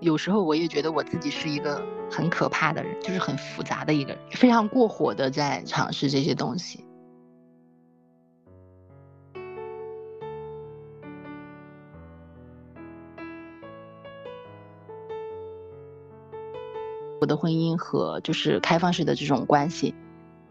[0.00, 6.84] 有时候我也觉得我自己是一个很可怕的人，就是很复杂的一个人，非常过火的在尝试这些东西。
[17.20, 19.94] 我的婚姻和就是开放式的这种关系，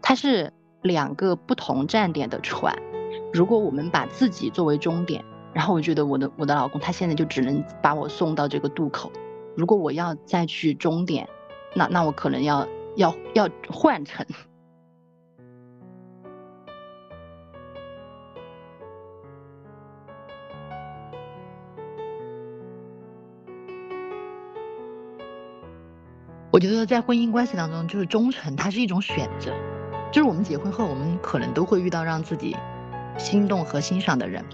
[0.00, 2.72] 它是两个不同站点的船。
[3.32, 9.10] 如果我们把自己作为终点，然后我觉得我的我的老公他现在就只能把我送到这个渡口。
[9.56, 11.28] 如果我要再去终点，
[11.74, 14.26] 那那我可能要要要换乘。
[26.52, 29.52] 我觉得在婚姻关系当中，就是忠诚，它是一种选择。
[30.12, 32.56] 就是我们结婚后，我们可能都会遇到让自己
[33.16, 34.44] 心动和欣赏的人，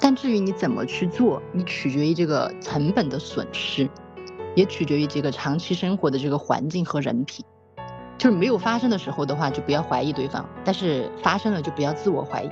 [0.00, 3.86] 但至于你怎么去做，你取决于这个成本的损失，
[4.54, 7.44] 也取决于这个长期生活的这个环境和人品。
[8.18, 12.50] 就是没有发生的时候的话，就不要怀疑对方；但是发生了，就不要自我怀疑。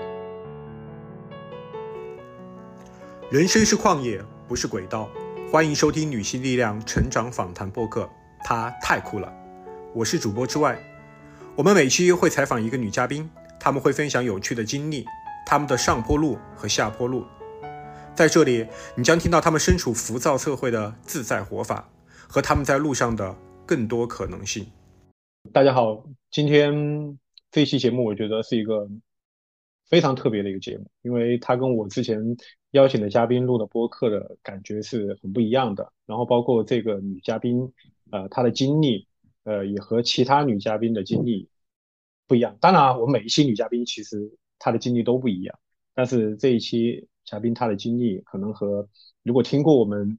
[3.31, 5.09] 人生是旷野，不是轨道。
[5.53, 8.09] 欢迎收听女性力量成长访谈播客。
[8.43, 9.33] 她太酷了，
[9.95, 10.77] 我是主播之外，
[11.55, 15.05] 我们每期会采访一个女嘉宾，他们会分享有趣的经历，
[15.47, 17.25] 他们的上坡路和下坡路，
[18.20, 18.66] 在这里
[18.98, 21.90] 你将听到他们身处浮躁社会的自在活法，
[22.28, 23.34] 和他们在路上的
[23.66, 24.66] 更多可能性。
[25.54, 27.18] 大家好，今天
[27.50, 28.86] 这期节目我觉得是一个
[29.88, 32.36] 非常特别的一个节目，因为它跟我之前
[32.72, 37.72] 邀请的嘉宾录的播客的感觉是很不一样的，然后包括这个女嘉宾。
[38.10, 39.06] 呃，她的经历，
[39.44, 41.48] 呃，也和其他女嘉宾的经历
[42.26, 42.54] 不一样。
[42.60, 45.58] 当然，我每一期女嘉宾其实她的经历都不一样，
[45.94, 48.89] 但是这一期嘉宾他的经历可能和
[49.23, 50.19] 如果听过我们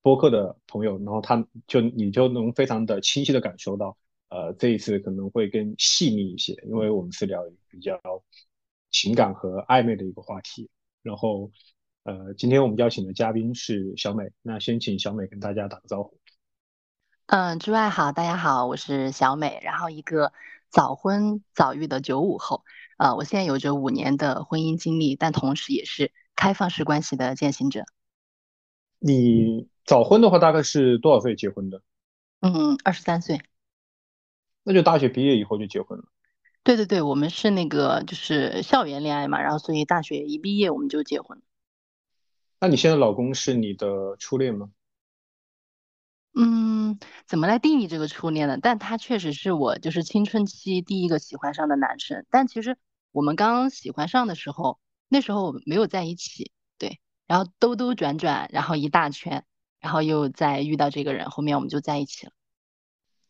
[0.00, 3.96] 播客的朋友，然后他就你就能非常的清晰的感受到，
[4.28, 8.00] 呃，这一次可能会更细腻一些，因为我们是聊比较
[8.92, 10.70] 情感和暧昧的一个话题。
[11.02, 11.50] 然后，
[12.04, 16.16] 呃，今天我们邀请的嘉宾是小美，那先请小美跟大家打个招呼。
[17.26, 20.32] 嗯，之外好，大家好，我是小美，然后一个
[20.68, 22.62] 早婚早育的九五后，
[22.98, 27.84] 呃，我现在有着五年的婚姻经历，但同时也是开放式关系的践行者。
[28.98, 31.82] 你早婚的话，大概是多少岁结婚的？
[32.40, 33.40] 嗯，二十三岁。
[34.62, 36.04] 那就大学毕业以后就结婚了。
[36.62, 41.44] 对对对，我们是那个就是校园恋爱嘛，然后所以大学一毕业我们就结婚了。
[42.60, 44.70] 那你现在老公是你的初恋吗？
[46.34, 48.56] 嗯，怎么来定义这个初恋呢？
[48.62, 52.24] 但他确实是我就是青春期第一个喜欢上的男生。
[52.30, 52.78] 但其实
[53.10, 54.78] 我们刚喜欢上的时候，
[55.12, 56.98] 那时候没有在一起，对。
[57.26, 59.44] 然后兜兜转转，然后一大圈，
[59.78, 62.32] 然后又再遇到这个人，后面我们就在一起了。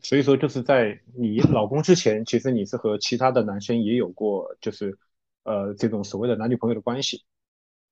[0.01, 4.99] 所以说，就是在你老公之前，其实你是和其他的男生也有过，就是
[5.43, 7.25] 呃这种所谓的男女朋友的关系。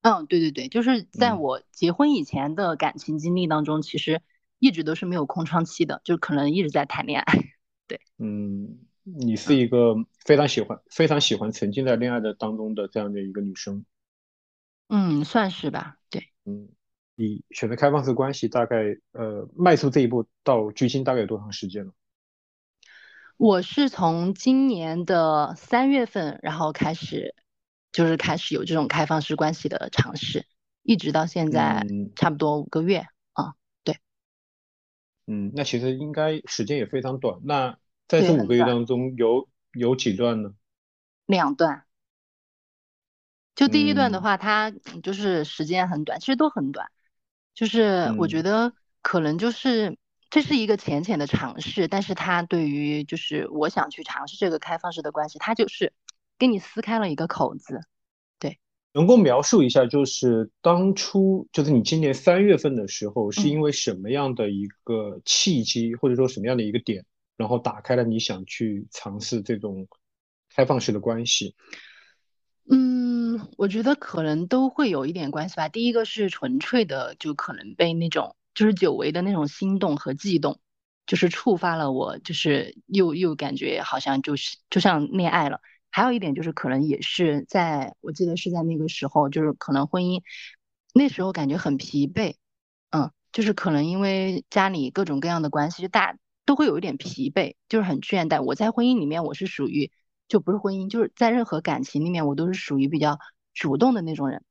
[0.03, 4.23] 嗯，对对对，就是在我结婚以前的感情经历当中，其实。
[4.63, 7.33] 一直都是没有空窗期的，就可能一直在谈恋爱。
[7.89, 9.95] 对，嗯，你是一个
[10.31, 13.85] 非常喜欢、非常喜欢沉浸在恋爱的当中的这样的一个女生。
[14.87, 15.97] 嗯，算是吧。
[16.09, 16.69] 对，嗯，
[17.17, 21.93] 你选择开放式关系，大概呃迈出这一步到距今大概有多长时间了？
[23.39, 27.35] 我是从今年的三月份，然后开始
[27.91, 30.47] 就是开始有这种开放式关系的尝试，
[30.85, 32.99] 一直到现在差不多五个月
[33.33, 33.97] 啊，对。
[35.27, 37.41] 嗯，那其实应该时间也非常短。
[37.43, 37.77] 那
[38.07, 40.55] 在这五个月当中，有有几段呢？
[41.27, 41.85] 两段。
[43.55, 44.71] 就第一段的话，它
[45.03, 46.91] 就是时间很短，其实都很短。
[47.53, 48.73] 就是我觉得
[49.03, 49.99] 可能就是
[50.31, 55.93] 这是一个浅浅的尝试，但是它对于就是我想去尝试这个开放式的关系，它就是
[56.39, 57.81] 给你撕开了一个口子。
[58.39, 58.59] 对
[58.93, 67.05] 能够描述一下，就是当初就是你今年三月份的时候，是因为什么样的一个契机，或者说什么样的一个点，
[67.41, 69.89] 然后打开了你想去尝试这种
[70.55, 71.57] 开放式的关系？
[72.71, 75.71] 嗯，我觉得可能都会有一点关系吧。
[75.71, 80.61] 第一个是纯粹的，就可能被那种就是久违的那种心动和悸动，
[81.07, 85.63] 就是触发了我，就是又又感觉好像就是就像恋爱了。
[85.91, 90.23] 还有一点就是，可能也是在我记得是在那个时候，就是可能婚姻
[90.93, 92.35] 那时候感觉很疲惫，
[92.91, 96.19] 嗯，就是可能因为家里各种各样的关系，就大
[96.51, 98.43] 都会有一点疲惫，就是很倦怠。
[98.43, 99.93] 我在婚姻里面，我是属于
[100.27, 103.21] 就不是婚姻，就是在任何感情里面，我都是属于比较
[103.55, 104.43] 主动的那种人。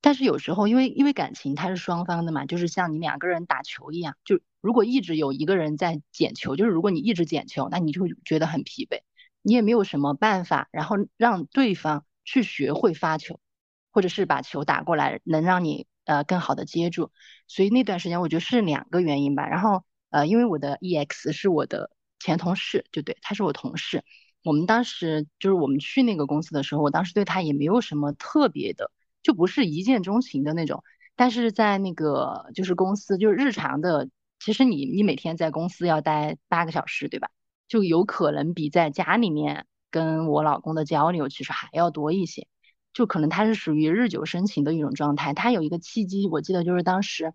[0.00, 9.00] 但是有时候因为因为感情它是双方的嘛，就是像你两个人打球一样，就如果一直有一个人在捡球，就是如果你一直捡球，那你就觉得很疲惫，
[9.42, 13.40] 你也没有什么办法，然后让对方去学会发球，
[13.90, 17.10] 或者是把球打过来，能让你呃更好的接住。
[17.48, 19.48] 所以那段时间我觉得是两个原因吧。
[19.48, 24.04] 然后呃，因为我的 EX 是我的前同事，就对，他是我同事。
[24.44, 28.90] 我们当时就是我们去那个公司的时候，我当时对他也没有什么特别的，
[29.22, 30.82] 就不是一见钟情的那种。
[31.16, 34.08] 但是在那个就是公司就是日常的，
[34.38, 37.28] 其实你你每天在公司要待八个小时，对吧？
[37.66, 42.46] 就有可能比在家里面跟我老公的交流其实还要多一些。
[42.94, 45.34] 就可能他是属于日久生情的一种状态。
[45.34, 47.34] 他有一个契机，我记得就是当时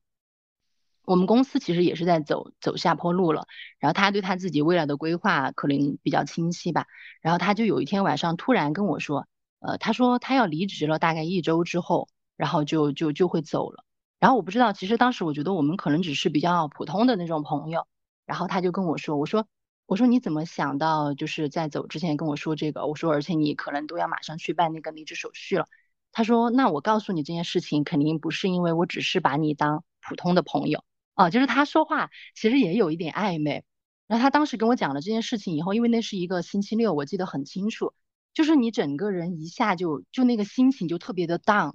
[1.06, 3.46] 我们公司其实也是在走走下坡路了，
[3.80, 6.86] 然后他对他自己未来的规划可能比较清晰吧。
[7.22, 9.28] 然后他就有一天晚上突然跟我说，
[9.60, 12.10] 呃，他说他要离职了，大概一周之后。
[12.36, 13.86] 然后就就就会走了，
[14.20, 17.86] 然后我不知道，其实当时我觉得我们可能只是比较普通的那种朋友，
[18.26, 19.46] 然后他就跟我说，我说
[19.86, 22.88] 我说你怎么想到就是在走之前跟我说这个？
[22.88, 25.68] 我说而且你可能都要马上去办那个离职手续了。
[26.12, 33.63] 他说那我告诉你这件事情肯定不是因为我只是把你当普通的朋友啊，就是他说话其实也有一点暧昧。
[34.07, 37.94] 然后他当时跟我讲了这件事情以后，因为那是一个星期六，我记得很清楚，
[38.33, 41.74] 就是你整个人一下就就那个心情就特别的 down。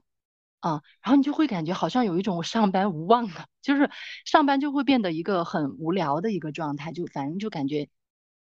[0.61, 3.89] 啊，然后你就会感觉好像有一种上班无望了，就是
[4.25, 7.89] 上班就会变得一个很无聊的一个状态，就反正就感觉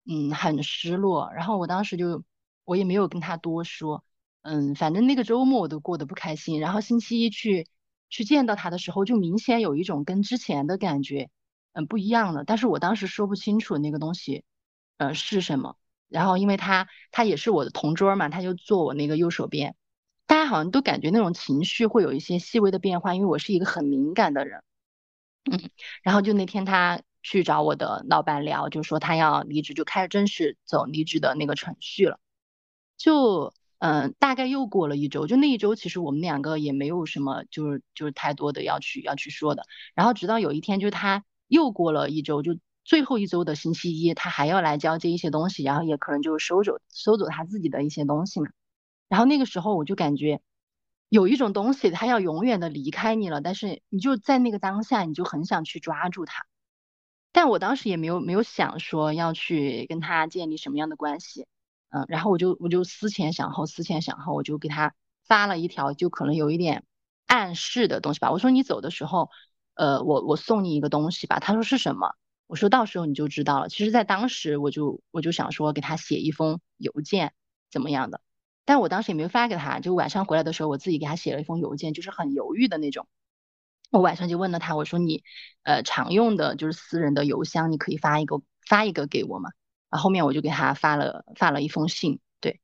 [0.07, 1.33] 嗯很失落。
[1.35, 2.23] 然后我当时就
[2.65, 4.05] 我也没有跟他多说，
[4.43, 6.61] 嗯，反正那个周末我都过得不开心。
[6.61, 7.67] 然后星期一去
[8.15, 11.31] 去见到他的时候，就明显有一种跟之前的感觉
[11.73, 12.45] 嗯不一样了。
[12.45, 14.45] 但是我当时说不清楚那个东西
[14.99, 15.77] 呃是什么。
[16.09, 19.75] 然后因为他他也是我的同桌嘛，他就坐我那个右手边。
[20.27, 24.63] 大家好像都感觉那种情绪会有一些细微的变化，因为我是一个很敏感的人，
[25.51, 25.59] 嗯，
[26.05, 32.21] 然后就那天他去找我的老板聊，就说他要离职，就开始正式走离职的那个程序了。
[32.97, 33.53] 就
[33.87, 39.67] 嗯，大概又过了一周，就那一周其实我们两个也没有什么，就是就是太多的要去要去说的。
[39.95, 48.49] 然后直到有一天，就是他又过了一周，就最后一周的星期一，他还要来交接一些东西，然后也可能就收走收走他自己的一些东西嘛。
[49.11, 50.41] 然后那个时候我就感觉
[51.11, 56.47] 有一种东西，它要永远的离开你了，但是你就在那个当下，你就很想去抓住它。
[57.33, 61.47] 但我当时也没有没有想说要去跟他建立什么样的关系，
[61.95, 64.95] 嗯，然后我就我就思前想后，思前想后，我就给他
[65.25, 66.85] 发了一条就可能有一点
[67.27, 68.33] 暗示的东西吧。
[68.33, 69.31] 我说你走的时候，
[69.75, 71.39] 呃，我我送你一个东西吧。
[71.39, 72.15] 他说是什么？
[72.49, 73.69] 我说到时候你就知道了。
[73.69, 77.33] 其实，在当时我就我就想说给他写一封邮件，
[77.71, 78.21] 怎么样的？
[78.65, 83.07] 但我当时也没发给他，就晚上回来的时候，我自己给他写了一封邮件，就是很犹豫的那种。
[83.91, 85.23] 我晚上就问了他，我说你，
[85.63, 89.51] 呃，常用的就是私人的邮箱，你可以发一个发一个给我吗？
[89.99, 92.61] 后后面我就给他发了发了一封信，对。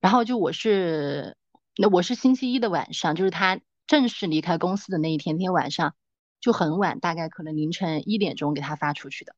[0.00, 1.36] 然后就我是
[1.76, 5.94] 那我是星期一的晚上，就是他正式离开公司的那一天，天晚上
[6.40, 9.34] 就很晚，大概可能凌晨一点钟给他发出去的。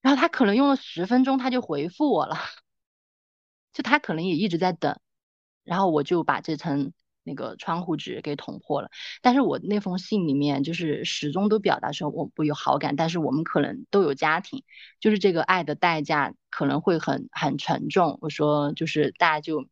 [0.00, 2.36] 然后他可能用了十分钟，他就回复我了，
[3.72, 4.98] 就他可能也一直在等。
[5.64, 6.92] 然后我就把这层
[7.24, 8.90] 那个窗户纸给捅破了，
[9.22, 14.62] 但是我那封信里面就是始终都表达说我不有好感，但是我们可能都有家庭，
[15.00, 18.18] 就是这个爱的代价可能会很很沉重。
[18.20, 19.66] 我说就是大家就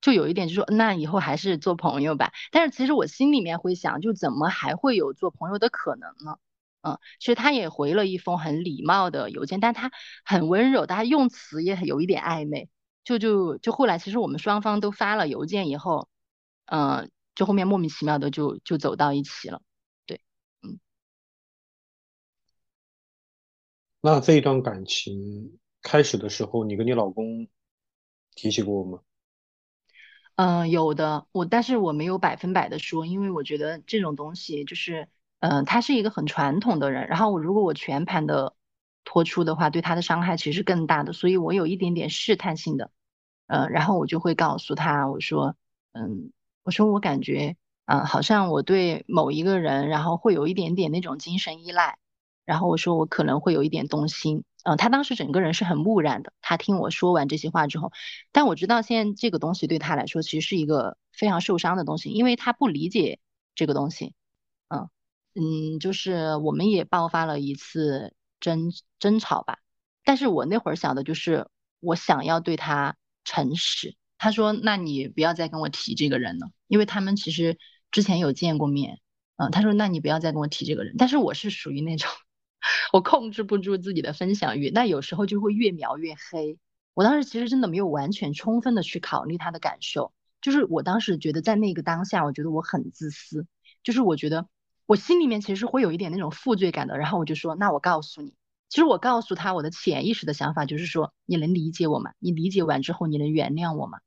[0.00, 6.38] 就有一点就说那以后还是做朋友吧，但是其实我心里面会想，就怎么还会有做朋友的可能呢？
[6.82, 9.90] 嗯，其实他也回了一封很礼貌的邮件，但他
[10.24, 12.68] 很温柔，他用词也有一点暧昧。
[13.04, 16.08] 就就就后来，其实我们双方都发了邮件以后，
[16.70, 19.62] 嗯，就后面莫名其妙的就就走到一起了，
[20.06, 20.20] 对，
[20.62, 20.78] 嗯。
[24.00, 27.48] 那这一段感情开始的时候，你跟你老公
[28.34, 29.00] 提起过吗？
[30.36, 35.08] 嗯，有的，我但是我没有百分百的说，因为我觉得这种东西就是，
[35.40, 38.54] 嗯，他是一个很传统的人，然后我如果我全盘的
[39.04, 42.92] 托出的话，对他的伤害其实更大的，所以我有一点点试探性的。
[43.48, 45.56] 呃，然后我就会告诉他，我说，
[45.92, 46.30] 嗯，
[46.68, 47.56] 我说我感觉，
[47.86, 51.96] 嗯，好像我对某一个人，然后会有一点点那种精神依赖，
[52.44, 57.90] 然后我说我可能会有一点动心，嗯，他当时整个人是很木然的，他听我说完这些话之后，
[58.32, 63.18] 但我知道现在这个东西对他来说其实是一个非常受伤的东西，因为他不理解
[63.54, 64.12] 这个东西，
[64.68, 64.90] 嗯
[65.34, 69.58] 嗯，就是我们也爆发了一次争争吵吧，
[70.04, 71.48] 但是我那会儿想的就是
[71.80, 72.94] 我想要对他。
[73.24, 77.56] 诚实，他说：“那你不要再跟我提这个人了，因为他们其实
[77.90, 78.98] 之前有见过面。”
[79.40, 82.10] 嗯，他说：“那你不要再跟我提这个人。”但是我是属于那种
[82.92, 86.58] 我控制不住自己的分享欲，那有时候就会越描越黑。
[86.94, 93.46] 我当时其实真的没有完全充分的去考虑他的感受，就是我当时觉得在那个当下，我觉得我很自私，
[93.84, 94.48] 就是我觉得
[94.86, 96.98] 我心里面其实会有一点那种负罪感的。
[96.98, 98.34] 然后我就说，那我告诉你，
[98.68, 102.10] 其实我告诉他我的潜意识的想法就是说，你能理解我吗？
[102.18, 104.00] 你理解完之后，你能原谅我吗？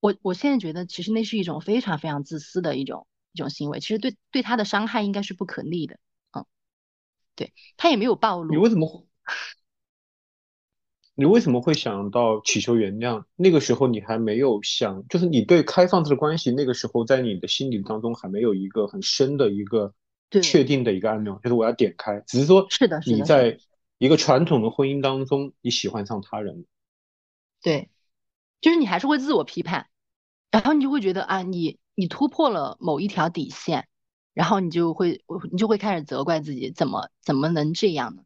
[0.00, 5.98] 我我现在觉得，其实那是一种非常非常自私的一种一种行为，其实对对他的伤害应该是不可逆的。
[6.32, 6.44] 嗯
[7.34, 8.50] 对他也没有暴露。
[8.50, 9.04] 你为什么会？
[11.18, 13.24] 你为什么会想到祈求原谅？
[13.36, 19.94] 那个时候你还没有想，就是你对开放式的关系，那个时候在你的心理当中还没有一个很深的一个
[20.42, 22.22] 确定的一个按钮，就是我要点开。
[22.26, 23.58] 只是说，是的，你在
[23.98, 26.66] 一个传统的婚姻当中，你喜欢上他人。
[27.62, 27.88] 对，
[28.60, 29.88] 就是你还是会自我批判，
[30.50, 33.88] 然后你就会觉得啊，你你突破了某一条底线。
[34.36, 38.22] 然后你就会，你就会开始责怪自己，怎么怎么能这样呢？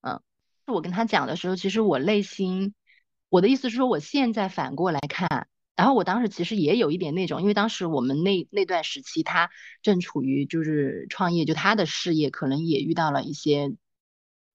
[0.00, 0.22] 嗯，
[0.64, 2.72] 我跟他讲的时候，其实我内心，
[3.28, 9.50] 我的意思是说，我现在反过来看，然后我当时其实也有一点那种，因为当时我们那那段时期，他
[9.82, 13.76] 正处于就是创业，就他的事业可能也遇到了一些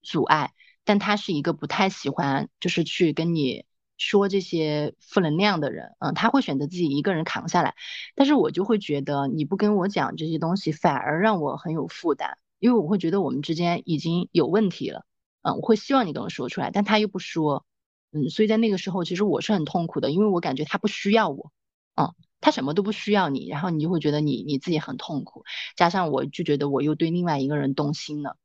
[0.01, 0.51] 阻碍，
[0.83, 3.67] 但他是一个不太喜欢就是去跟你。
[3.98, 7.75] 说这些负能量的人，嗯，他会选择自己一个人扛下来，
[8.16, 15.06] 但是我就会觉得你不跟我讲这些东西，反而让我很有负担，因为我会觉得我们之间已经有问题了，
[15.42, 17.66] 嗯，我会希望你跟我说出来，但他又不说，
[18.12, 21.51] 嗯，所以在那个时候，其实我是很痛苦的，因为我感觉他不需要我，
[21.96, 25.44] 嗯，他什么都不需要你，然后你就会觉得你你自己很痛苦，
[25.75, 28.38] 加上我就觉得我又对另外一个人动心了，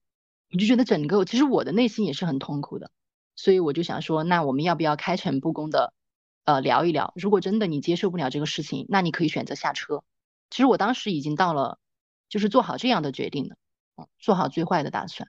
[0.48, 2.90] 你就觉得整个其实我的内心也是很痛苦的。
[3.42, 5.92] 所以我就想说，那我们要不要开诚布公的，
[6.44, 7.12] 呃，聊一聊？
[7.16, 10.04] 如果真的你接受不了这个事情，那你可以选择下车。
[10.48, 11.80] 其实我当时已经到了，
[12.28, 13.56] 就是做好这样的决定的，
[13.96, 15.28] 嗯，做好最坏的打算。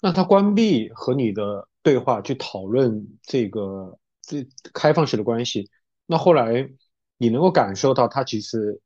[0.00, 5.70] 那他关闭和你的对话去讨论这个这开放式的关系，
[6.06, 6.68] 那后来
[7.16, 8.80] 你能够感受到他其实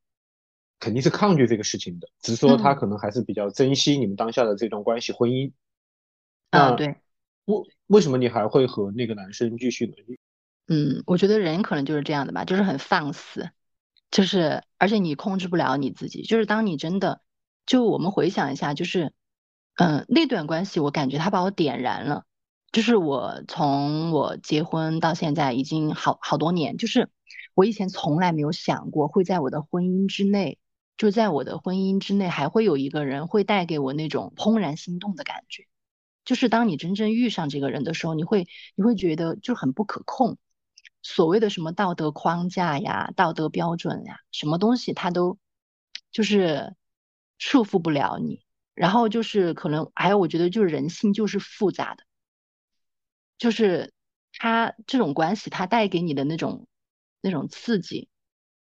[0.79, 5.51] 肯定是抗拒这个事情的，只是说他可能还是比较珍惜你们当下的这段关系婚姻。
[6.51, 6.97] 啊，对，
[7.45, 9.95] 为为什么你还会和那个男生继续呢？
[10.69, 13.51] 嗯，我觉得人可能就是这样的吧，就是很放肆，
[14.11, 17.23] 就是而且你控制不了你自己，就是当你真的，
[17.65, 19.13] 就我们回想一下，就是
[19.77, 22.25] 嗯，那段关系，我感觉他把我点燃了，
[22.73, 27.09] 就是我从我结婚到现在已经好好多年，就是
[27.55, 30.59] 我以前从来没有想过会在我的婚姻之内，
[30.99, 35.65] 就在我的婚姻之内还会有一个人会带给我那种怦然心动的感觉。
[36.29, 40.37] 就是当你真正遇上这个人的时候，你会你会觉得就很不可控。
[41.01, 45.39] 所谓的什么道德框架呀、道德标准呀，什么东西它都
[46.11, 46.77] 就是
[47.39, 48.43] 束缚不了你。
[48.75, 52.05] 然后就是可能还有，我觉得就是人性就是复杂的，
[53.39, 53.95] 就是
[54.35, 56.67] 他这种关系，它带给你的那种
[57.23, 58.11] 那种刺激，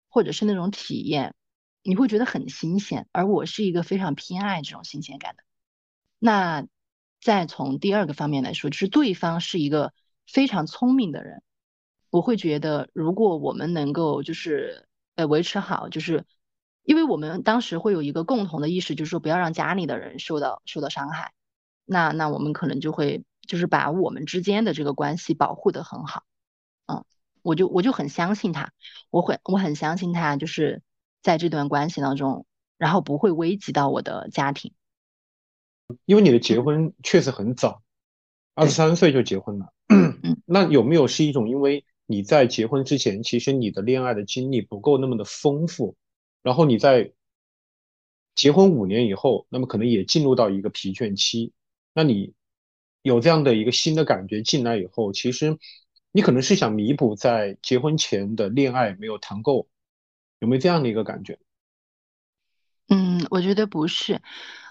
[0.10, 1.34] 或者是那种体验，
[1.82, 3.08] 你会觉得很新鲜。
[3.12, 5.44] 而我是一个非常偏爱这种新鲜感的，
[6.20, 6.68] 那。
[7.20, 9.94] 再从第二个方面来说，就是对方是一个
[10.26, 11.42] 非常聪明的人，
[12.10, 16.26] 我会觉得，如果我们能够就是呃维持好，就是
[16.84, 21.34] 因为我们当时会有一个共同的意识，就是说不要让家里的人受到受到伤害，
[21.86, 26.24] 那那我们可能就会就是把我们之间的这个关系保护的很好，
[26.86, 27.04] 嗯，
[27.42, 28.72] 我就我就很相信他，
[29.10, 30.82] 我会我很相信他，就是
[31.22, 32.46] 在这段关系当中，
[32.78, 34.74] 然后不会危及到我的家庭。
[36.06, 37.82] 因为你的结婚确实很早，
[38.56, 39.74] 二十三岁就结婚了。
[40.46, 45.96] 那有没有是一种因为你在结婚之前，其实你的恋爱的经历不够那么的丰富，
[46.42, 47.14] 然后你在
[48.36, 51.54] 结婚五年以后，那么可能也进入到一个疲倦期。
[51.94, 52.34] 那你
[53.02, 55.58] 有这样的一个新的感觉进来以后，其实
[56.12, 59.68] 你可能是想弥补在结婚前的恋爱没有谈够，
[60.40, 61.40] 有没有这样的一个感觉？
[62.90, 64.22] 嗯，我觉得不是。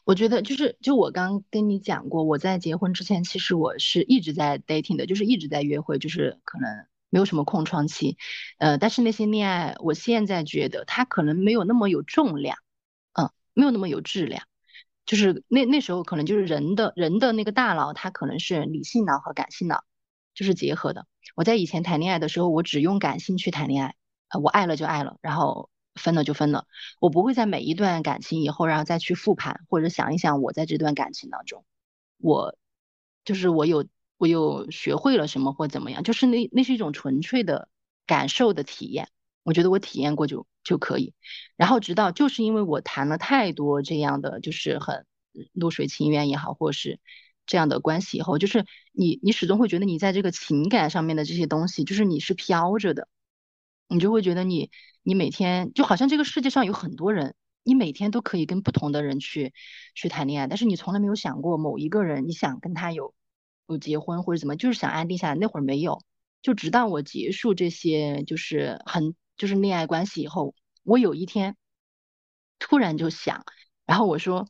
[0.07, 8.17] 我觉得就是，就我刚跟你讲过，我在结婚之前，其实我是一直在 dating 的，就是一直在约会，就是可能没有什么空窗期。
[8.59, 12.57] 呃，但是那些恋爱，我现在觉得它可能没有那么有重量，
[13.15, 14.45] 嗯，没有那么有质量。
[15.07, 19.83] 就是那那时候可能就是人的人的那个大脑，它可能是理性脑和感性脑
[20.35, 21.09] 就是结合的。
[21.35, 23.97] 我在以前谈恋爱的时候，我只用感性去谈恋爱，
[24.29, 25.69] 呃，我爱了就爱了，然后。
[25.97, 26.67] 分了就分了，
[27.01, 31.65] 我不会在每一段感情以后，然后再去复盘或者想一想，我在这段感情当中，
[32.19, 32.57] 我
[33.25, 33.87] 就是我有
[34.19, 37.69] 我有学会了什么或怎么样，就是那那是一种纯粹的
[38.07, 39.09] 感受的体验，
[39.43, 41.13] 我觉得我体验过就就可以。
[41.57, 45.05] 然后直到就是因为我谈了太多这样的就是很
[45.53, 47.01] 露水情缘也好，或是
[47.47, 53.09] 这样的关系以后，就是你你始终会觉得你在这个情感上面的这些东西，就是你是飘着的，
[53.89, 54.71] 你就会觉得你
[55.03, 59.53] 你每天就好像这个世界上有很多人，你每天都可以跟不同的人去
[59.95, 63.15] 去谈恋爱，但是你从来没有想过某一个人你想跟他有
[63.67, 66.03] 有结婚或者怎么，就是想安定下来，那会儿没有，
[66.43, 71.57] 就直到我结束这些就是很就是恋爱关系以后，我有一天。
[72.59, 73.45] 突然就想，
[73.85, 74.49] 然后我说，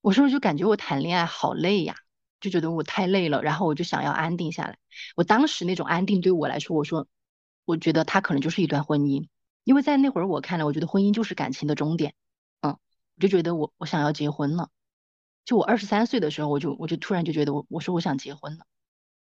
[0.00, 1.96] 我说就感觉我谈恋爱好累呀，
[2.40, 4.78] 就觉得我太累了，然后我就想要安定下来。
[5.16, 7.08] 我当时那种安定对我来说，我说，
[7.68, 9.28] 我觉得他可能就是一段婚姻，
[9.62, 12.14] 因为在那会儿我看来，我觉得婚姻就是感情的终点，
[12.62, 14.70] 嗯，我就觉得我我想要结婚了。
[15.44, 18.64] 就我二十三岁的时候，我就我就突然就觉得我我说我想结婚了，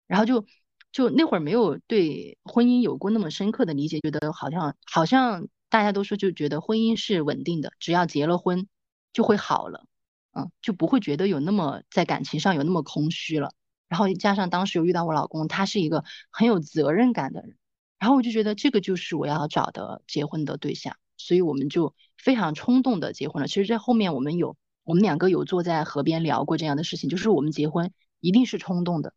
[0.05, 0.45] 然后就
[0.91, 5.47] 就那会儿没有对婚姻有过那么深刻的理解，觉得好像好像。
[5.71, 8.67] 大家都说就觉得婚姻是稳定的，只要结了婚
[9.13, 9.85] 就会好了，
[10.33, 13.53] 嗯，就不会觉得有那么在感情上有那么空虚了。
[13.87, 17.55] 然后加上当时又遇到我老公，他是一个很有责任感的人，
[17.99, 23.47] 然后我就觉得这个就是我要找的结婚的对象，所以我们就非常冲动的结婚了。
[23.47, 29.13] 其实，在后面我们有我们两个有坐在河边聊过这样的事情，就是我们结婚一定是冲动的。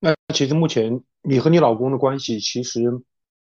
[0.00, 3.02] 那其实目前你和你老公的关系其实。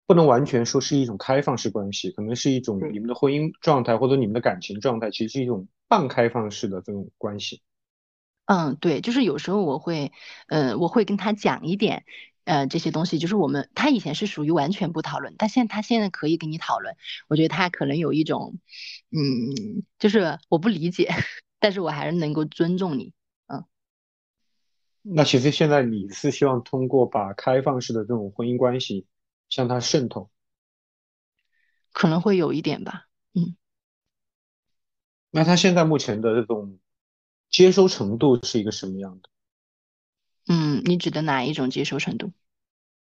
[0.09, 7.61] 不能完全说是一种开放式关系，可能是一种你们的婚姻状态或者你们的感情状态，其实是一种半开放式的这种关系。
[8.45, 10.11] 嗯，对，就是有时候我会，
[10.47, 12.05] 呃，我会跟他讲一点，
[12.49, 16.95] 呃，这些东西，就是我们他以前是属于完全不讨论，但现在他现在可以跟你讨论。
[17.27, 18.57] 我觉得他可能有一种，
[19.11, 21.09] 嗯，就是我不理解，
[21.59, 23.13] 但是我还是能够尊重你。
[23.45, 23.65] 嗯，
[25.03, 29.05] 那其实现在你是希望通过把开放式的这种婚姻关系。
[29.49, 30.29] 向他渗透，
[31.91, 33.07] 可能会有一点吧。
[33.33, 33.55] 嗯，
[35.31, 36.77] 那他现在目前的这种
[37.49, 39.29] 接收程度是一个什么样的？
[40.49, 42.31] 嗯，你指的哪一种接收程度？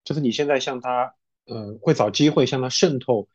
[0.05, 1.15] 就是你现在向他，
[1.47, 3.29] 呃，会找机会向他渗透，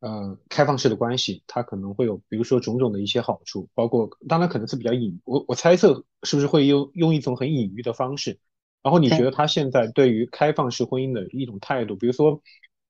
[0.00, 8.38] 呃，开放式的关系，他可能会有，比如说种种的一些好处，包括当然可能是比较隐，我我猜测是不是会用用一种很隐喻的方式。
[8.82, 12.42] 然后你觉得他现在对于开放式婚姻的一种态度，比如说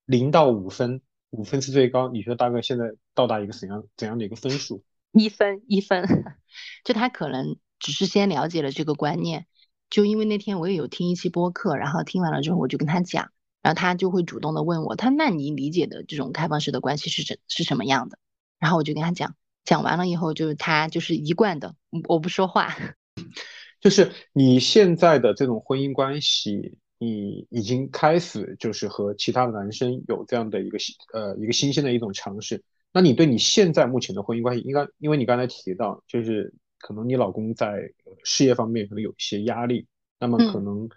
[0.07, 4.83] 零到五分，五分是最高，你觉得大概现在到达一个怎样怎样的一个分数？
[5.13, 6.03] 一分一分，
[6.85, 9.47] 就他可能只是先了解了这个观念，
[9.93, 18.17] 就因为那天我也有听一期播客，然后听完了之后我就跟他讲，然后他就会主动的问我，他那你理解的这种开放式的关系是怎是什么样的？
[18.59, 19.35] 然后我就跟他讲，
[19.67, 21.75] 讲完了以后就是他就是一贯的
[22.09, 22.75] 我不说话。
[23.83, 30.79] 就是你现在的这种婚姻关系，你已经开始就是和其他的男生有这样的一个
[31.13, 32.65] 呃一个新鲜的一种尝试。
[32.95, 37.91] 那你对你现在目前的婚姻关系，应该因为你刚才提到，就是可能你老公在
[38.23, 39.87] 事业方面可能有一些压力，
[40.19, 40.91] 那么可能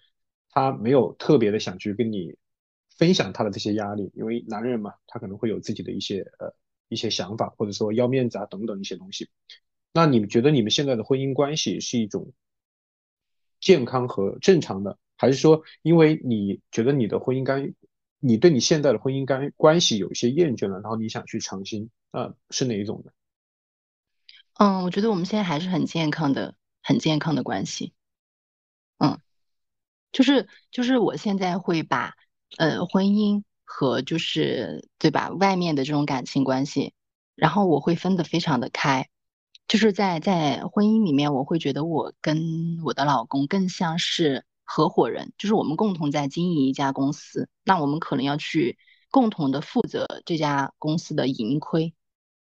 [0.49, 2.35] 他没有特别的想去跟你
[2.97, 6.53] 分享他的这些压力，因为男人嘛，他可能会有自己的一些呃
[6.89, 9.29] 一些想法，或者说要面子啊等等一些东西。
[9.93, 12.33] 那你们觉得你们现在的婚姻关系是一种？
[13.61, 17.73] 健康和正常的，还是说，因为你觉得你的婚姻关，
[18.19, 23.11] 你对你现在的婚姻关关系有一些厌倦了，然后你想去尝新，啊是哪一种的？
[24.57, 27.93] 嗯，我觉得我们现在还是很健康的，很健康的关系。
[28.97, 29.19] 嗯，
[30.13, 32.13] 就是就是我现在会把
[32.57, 36.93] 呃婚姻和就是对吧外面的这种感情关系，
[37.35, 39.09] 然后我会分得非常的开。
[39.67, 48.77] 就是在在婚姻里面，我会觉得我跟我的老公更像是合伙人，就是我们共同在经营一家公司，那我们可能要去
[49.11, 51.93] 共同的负责这家公司的盈亏。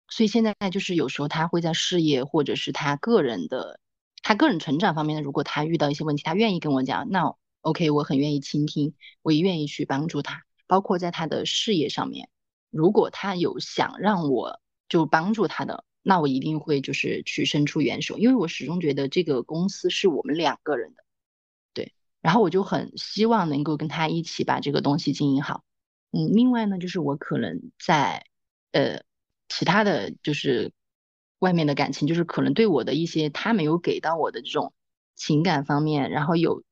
[0.09, 3.79] 所以现在就是有时候他会在事业或者是他个人的
[4.21, 10.43] 他个人成长方面，如果他遇到一些问题，他愿意跟我讲，那 OK，我很愿意倾听，我也愿意去帮助他。
[10.67, 12.29] 包括在他的事业上面，
[12.69, 15.83] 如果他有想让我就帮助他的。
[16.01, 21.03] 那我一定会就是去伸出援手，因为我始终觉得这个公司是我们两个人的，
[21.73, 21.93] 对。
[22.21, 25.65] 然后我就很希望能够跟他一起把这个东西经营好。
[26.11, 28.25] 嗯，另外呢，就是我可能在
[28.71, 29.01] 呃
[29.49, 30.73] 其他的就是
[31.39, 34.73] 外面的感情，就是可能对我的一些他没有给到我的这种
[35.15, 36.63] 情感方面，然后有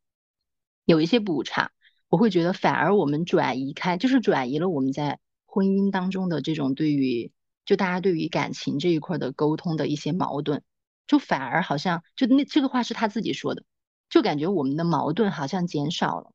[0.86, 1.72] 有一些补偿，
[2.10, 7.32] 我会觉得反而我们转移开，就是转移了我们在婚姻当中的这种对于。
[7.66, 10.62] 就大家对于感情这一块的沟通的一些矛盾，
[11.08, 13.64] 就反而好像就那这个话是他自己说的，
[14.08, 16.32] 就感觉我们的矛盾好像减少了，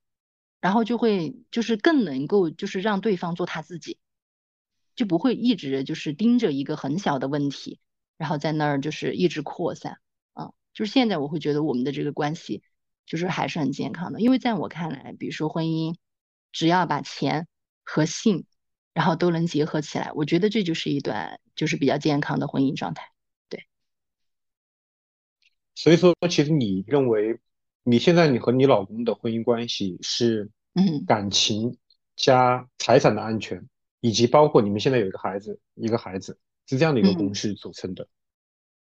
[0.60, 4.00] 然后就会就是更能够就是让对方做他自己，
[5.00, 7.80] 就不会一直就是盯着一个很小的问题，
[8.18, 9.96] 然后在那儿就是一直扩散，
[10.34, 12.62] 啊，就是现在我会觉得我们的这个关系
[13.06, 15.96] 就是还是很健康的，因为在我看来，比如说婚姻，
[16.52, 17.48] 只要把钱
[17.82, 18.44] 和性，
[18.92, 23.10] 然后都能结合起来，我觉得这就是一段就是比较健康的婚姻状态。
[23.48, 23.64] 对。
[25.74, 27.40] 所以说，其实你认为
[27.84, 31.78] 你现在你和你老公的婚姻关系是嗯感情
[32.16, 33.66] 加财产的安全，
[34.00, 38.08] 以及包括你们现在有一个孩子，一个孩子是这样的一个公式组成的。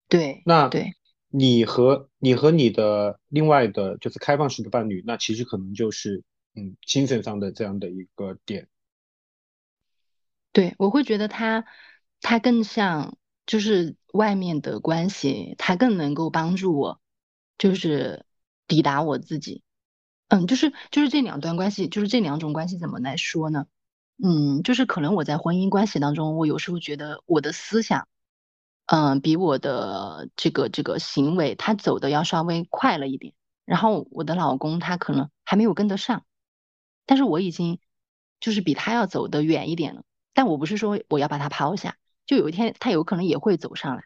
[0.08, 0.42] 对。
[0.46, 0.94] 那对。
[1.30, 6.24] 你和你和你的另外的就是开放式的伴侣，那其实可能就是
[6.54, 8.70] 嗯精神上的这样的一个点。
[10.54, 11.66] 对，我会觉得他
[12.22, 17.02] 他更像就是外面的关系，他更能够帮助我，
[17.58, 18.26] 就是
[18.66, 19.62] 抵达我自己。
[20.30, 23.68] 嗯，就是就是这两段关系，就是这两种关系怎么来说呢？
[24.24, 28.08] 嗯，就是可能我在婚姻关系当中，我有时候觉得我的思想。
[28.88, 33.34] 嗯，比我的这个这个行为，他走的要稍微快了一点。
[33.66, 36.24] 然后我的老公他可能还没有跟得上，
[37.08, 37.80] 但是我已经
[38.40, 40.04] 就是比他要走得远一点了。
[40.36, 41.98] 但我不是说我要把他抛下，
[42.28, 44.04] 就有一天他有可能也会走上来，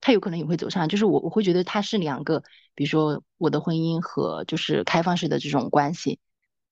[0.00, 0.86] 他有可能也会走上来。
[0.86, 2.44] 就是我我会觉得他是两个，
[2.76, 6.20] 比如说我的婚姻和就是开放式的这种关系，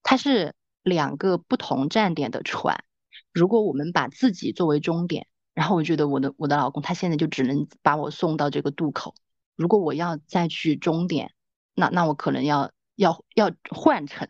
[0.05, 2.85] 他是两个不同站点的船。
[3.33, 5.27] 如果我们把自己作为终点。
[5.55, 9.15] 然后我觉得我的我的老公他现在就只能把我送到这个渡口，
[9.55, 11.35] 如果我要再去终点，
[11.75, 14.27] 那那我可能要要要换乘，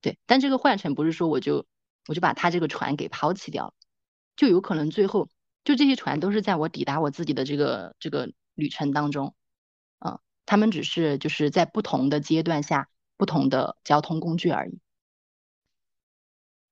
[0.00, 1.66] 对，但这个换乘不是说我就
[2.06, 3.74] 我就把他这个船给抛弃掉了，
[4.36, 5.28] 就有可能最后
[5.64, 9.34] 就这些船都是在我抵达我自己的这个这个旅程当中，
[9.98, 14.78] 嗯，他们只是就是在不同的阶段下不同的交通工具而已。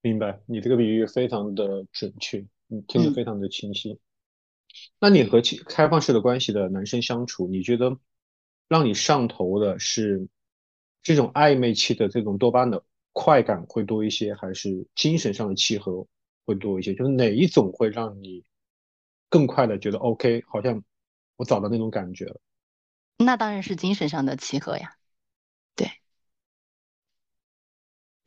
[0.02, 2.46] 明白，你这个比喻非常的准确。
[2.68, 3.98] 你，听得非常的清晰。
[4.98, 7.98] 那你和开放式的关系的男生相处，你觉得
[8.68, 10.28] 让你上头的是
[11.02, 12.82] 这种暧昧期的这种多巴胺的
[13.12, 16.06] 快感会多一些，还是精神上的契合
[16.46, 16.94] 会多一些？
[16.94, 18.44] 就是哪一种会让你
[19.28, 20.82] 更快的觉得 OK，好像
[21.36, 22.40] 我找到那种感觉了？
[23.18, 24.96] 那当然是精神上的契合呀。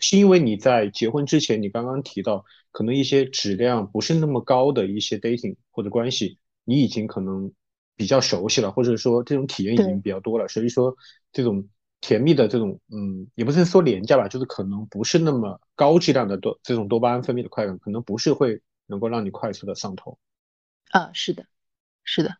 [0.04, 7.54] 是因为你在结婚之前，你刚刚提到可能一些质量不是那么高的一些 dating 或者关系，你已经可能
[7.96, 10.98] 比较熟悉了，或者说这种体验已经比较多了，所以说
[11.32, 11.70] 这种
[12.02, 20.20] 甜蜜的这种，嗯，也不是说廉价吧，就是可能不是那么高质量的多这种多巴胺分泌的快感，可能不是会能够让你快速的上头。
[20.92, 21.46] 啊，是的，
[22.04, 22.36] 是的，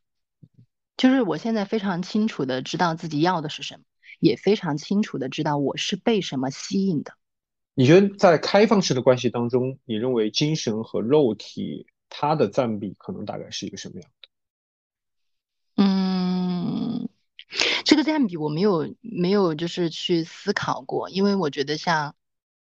[0.98, 3.84] 就是我现在非常清楚的知道自己要的是什么，
[4.20, 7.14] 也非常清楚的知道我是被什么吸引的。
[7.76, 14.30] 你觉得在开放式的关系当中，你认为精神和肉体它的占比可能大概是一个什么样的？
[15.84, 17.10] 嗯，
[17.84, 22.14] 这个占比我没有没有就是去思考过，因为我觉得像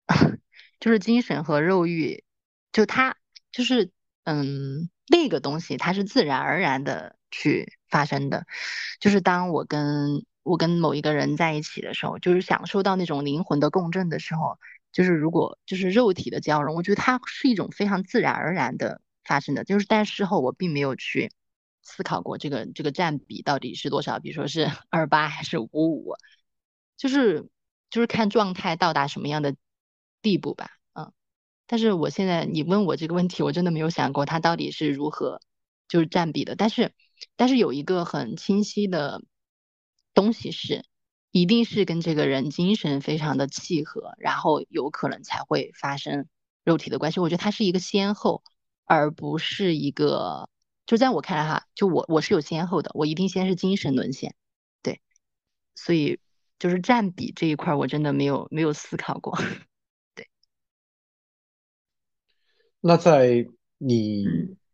[0.79, 2.23] 就是精神和肉欲，
[2.71, 3.17] 就它
[3.51, 3.89] 就是
[4.25, 8.45] 嗯那个东西它是自然而然的去发生的，
[8.99, 14.59] 就是当我跟我跟某一个人在一起的时候，就是享受到那种灵魂的共振的时候。
[14.91, 19.63] 就是如果就是肉体的交融，我觉得它是一种非常自然而然的发生的。
[19.63, 21.31] 就是但事后我并没有去
[21.83, 26.13] 思考过这个这个占比到底是多少，比如说是 二八还是五五，
[26.97, 27.47] 就是
[27.89, 29.55] 就是看状态到达什么样的
[30.21, 30.71] 地步吧。
[30.93, 31.13] 嗯，
[31.67, 35.39] 但是我现在你问我这个问题，我真的没有想过它到底是如何
[35.87, 36.55] 就是占比的。
[36.55, 36.93] 但是
[37.35, 39.21] 但是有一个很清晰的
[40.13, 40.83] 东西是。
[41.31, 46.27] 一定是跟这个人精神非常的契合，然后有可能才会发生
[46.63, 47.19] 肉体的关系。
[47.19, 48.43] 我觉得它是一个先后，
[48.85, 50.49] 而不是一个。
[50.87, 54.33] 就在我看来哈，就我我是有先后的，我一定先是精神沦陷，
[54.81, 55.01] 对。
[55.75, 56.17] 所以
[56.57, 59.37] 就是占比这一块，我真的没有没有思考过。
[60.15, 60.27] 对。
[62.81, 63.45] 那在
[63.77, 64.25] 你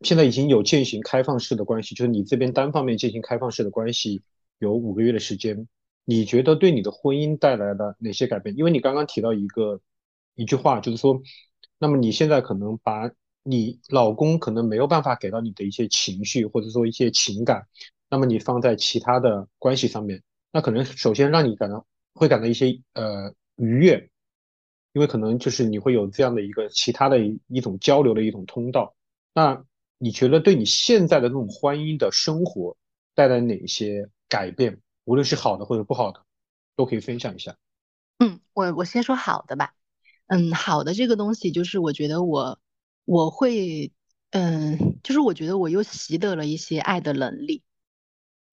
[0.02, 4.24] 现在已经有践行开放式的关系，就是你这边单方面进行开放式的关系
[4.58, 5.68] 有五个月的时间。
[6.06, 8.56] 你觉得对你的婚姻带来了哪些改变？
[8.56, 9.82] 因为你刚刚提到一个
[10.36, 11.22] 一句话，就是说，
[11.80, 13.12] 那么你现在可能把
[13.44, 17.68] 你老公可能没有办法给到你的一些情绪或者说一些情感，
[18.10, 24.10] 那么你放在其他的关系上面，那可能首先让你感到会感到一些呃愉悦，
[24.94, 28.96] 因为可能就是你会有这样的一个其他的一一种交流的一种通道。
[29.34, 29.66] 那
[29.98, 32.78] 你觉得对你现在的这种婚姻的生活
[33.16, 34.80] 带来哪些改变？
[35.06, 36.24] 无论是好的或者不好的，
[36.76, 37.56] 都可以分享一下。
[38.20, 39.74] 嗯，我我先说好的吧。
[40.28, 42.60] 嗯，好的这个东西就是我觉得我
[43.06, 43.92] 我会，
[44.32, 47.64] 嗯，就是我觉得我又习得了一些爱的能力。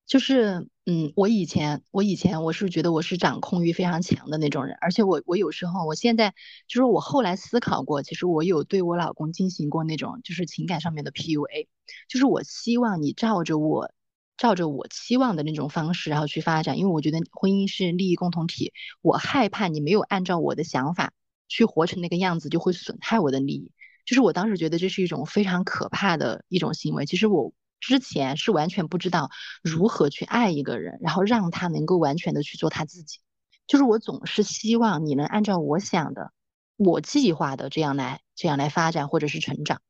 [0.05, 6.35] 就是，嗯，我以前，我以前我是觉得我是掌控欲非常强的那种人，而且我，我有时候，我现在
[6.69, 11.69] 就是我后来思考过，其实我有对我老公进行过那种就是情感上面的 PUA，
[12.09, 13.91] 就是我希望你照着我，
[14.37, 21.12] 照着我期望的那种方式然后去发展，因为我觉得婚姻是利益共同体，我害怕你没有按照我的想法
[21.49, 23.73] 去活成那个样子，就会损害我的利益，
[24.05, 27.53] 就是我当时觉得这是一种非常可怕的一种行为，其实我。
[27.85, 29.29] 之前是完全不知道
[29.61, 33.18] 如何去爱一个人，然后让他能够完全的去做他自己。
[33.66, 36.31] 就是我总是希望你能按照我想的、
[36.77, 39.83] 我计划的这样来、这样来发展或者是成长。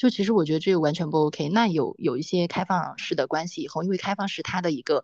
[0.00, 1.50] 就其实我觉得这个完全不 OK。
[1.50, 5.02] 那有有一些开放式的关系以后，因为开放式它的一个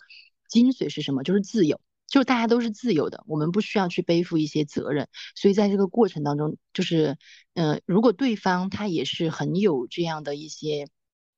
[0.48, 1.22] 精髓是什么？
[1.22, 5.06] 就是自由，就是大家都是自由的，我们不需要去背负一些责任。
[5.34, 7.18] 所以在这个过程当中，就是
[7.52, 10.88] 嗯，如果对方他也是很有这样的一些。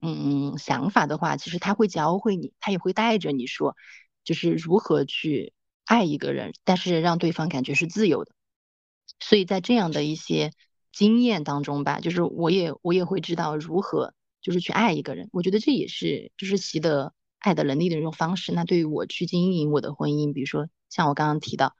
[0.01, 3.75] 嗯，想法的话，其实他会教会你，他也会带着你说，
[4.23, 5.53] 就是如何去
[5.85, 8.31] 爱一个人，但是让对方感觉是自由的。
[9.19, 10.53] 所以在这样的一些
[10.99, 15.29] 经验当中吧，就是我也我也会知道如何就是去爱一个人。
[15.33, 18.51] 我觉得这也是就是习得爱的能力的一种方式。
[18.51, 21.77] 那对于我去经营我的婚姻，比如说像我刚刚提到，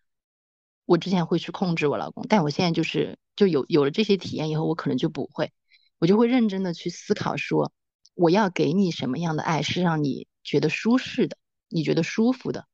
[0.85, 5.51] 我之前会去控制我老公，但我现在就是就有有了这些体验以后，我可能就不会，
[5.99, 7.73] 我就会认真的去思考说。
[8.15, 11.37] 我要给你什么样的爱是让你觉得舒适的，
[11.69, 12.67] 你觉得舒服的，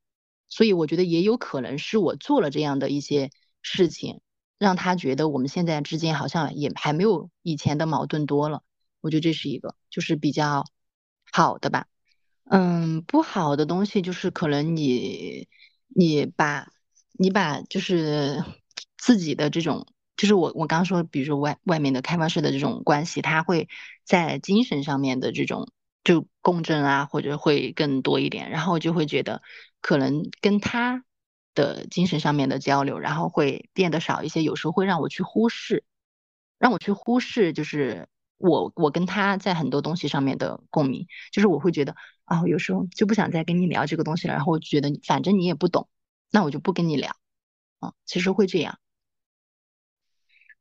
[0.49, 3.31] 所以我觉得也有可能是我做了这样的一些
[3.61, 4.21] 事情，
[4.59, 8.63] 让他觉得我们现在之间好像也还没有以前的矛盾多了。
[9.01, 10.65] 我觉得这是一个就是比较
[11.31, 11.87] 好的吧。
[12.45, 15.49] 嗯，不好的东西就是可能你
[15.89, 16.69] 你把
[17.13, 18.45] 你把就是
[18.97, 19.87] 自己的这种。
[20.17, 23.69] 就是我我刚说，比如说外外面的开放式的这种关系，他会
[24.05, 25.73] 在精神上面的这种
[26.05, 29.43] 就共振啊，或者会更多一点，然后就会觉得
[29.81, 31.05] 可能跟他
[31.55, 35.85] 的精神上面的交流，然后会变得少一些，有时候会让我去忽视，
[36.59, 45.89] 让我去忽视，就是我我跟他在很多东西上面的共鸣，就是我会觉得啊，有时候就不想再跟你聊这个东西了，然后我觉得反正你也不懂，
[46.31, 47.17] 那我就不跟你聊，
[47.79, 48.79] 啊，其实会这样。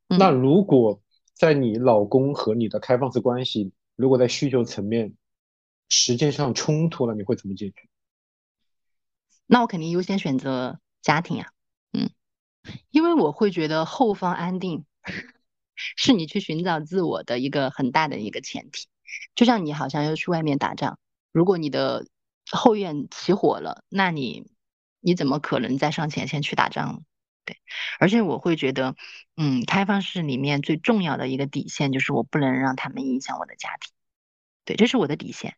[0.08, 1.01] 那如果
[1.34, 5.15] 在你老公和你的开放式关系，如果在需求层面
[5.89, 7.75] 时间上冲突了，你会怎么解决？
[9.45, 11.51] 那我肯定优先选择家庭啊，
[11.91, 12.09] 嗯，
[12.89, 14.85] 因为我会觉得后方安定
[15.75, 18.87] 是你去寻找自我的一个很大的一个前提。
[19.35, 20.97] 就像你好像要去外面打仗，
[21.31, 22.07] 如果你的
[22.49, 24.49] 后院起火了，那你
[24.99, 26.99] 你怎么可能再上前线去打仗呢？
[27.45, 27.57] 对，
[27.99, 28.95] 而且我会觉得，
[29.35, 33.91] 嗯，开放式里面最重要的一个底线就是我不能让他们影响我的家庭，
[34.63, 35.57] 对，这是我的底线。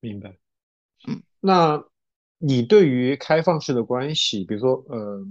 [0.00, 0.36] 明白。
[1.08, 1.82] 嗯，那
[2.38, 5.26] 你对于开放式的关系，比如说，呃，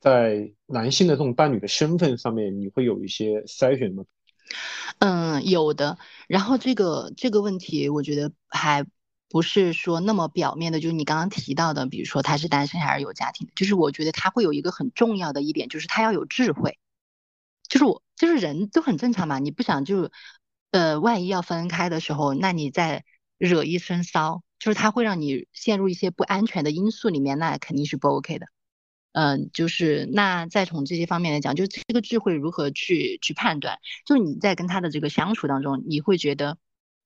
[0.00, 4.04] 在男性的这种伴侣的身份上面，你会有一些筛选吗？
[4.98, 5.98] 嗯，有的。
[6.28, 8.86] 然后这个这个问题，我觉得还。
[9.32, 16.78] 不是说那么表面的，就是你刚刚提到的，比如说他是单身还是有家庭的，就是我觉得他会有一个很重要的一点，就是他要有智慧。
[17.66, 20.10] 就是我，就是人都很正常嘛，你不想就，
[20.70, 23.06] 呃，万一要分开的时候，那你在
[23.46, 28.46] 惹一身骚，就是他会让你陷入一些不安全的因素里面，那肯定是不 OK 的。
[29.12, 36.58] 嗯，就是那再从这些方面来讲，就是这个智慧如何去去判断，就是你在跟他的这个相处当中，你会觉得。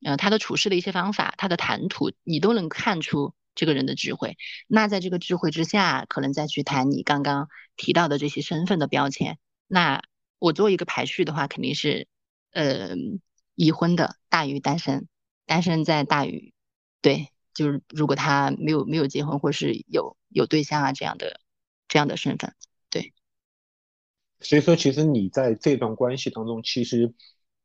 [0.05, 4.37] 呃，他的处事的一些方法，他的谈吐，你都能看出这个人的智慧。
[4.69, 9.39] 那在这个智慧之下，可能再去谈你刚刚提到的这些身份的标签。
[9.67, 10.03] 那
[10.39, 12.09] 我做一个排序的话，肯定是，
[12.51, 12.91] 呃，
[13.55, 15.09] 已婚的大于单身，
[15.47, 16.53] 单身在大于，
[17.01, 21.41] 对，就是如果他没有没有结婚或是有有对象啊这样的
[21.89, 22.55] 这样的身份，
[22.91, 23.15] 对。
[24.41, 27.15] 所以说，其实你在这段关系当中，其实。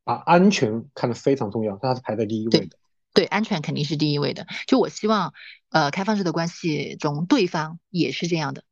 [0.03, 2.75] 把安全看得非常重要，它是排在第一位的。
[3.13, 4.47] 对，安全肯定是第一位的。
[4.65, 5.31] 就我希望，
[5.69, 8.63] 呃，开放式的关系中，对方也是这样的。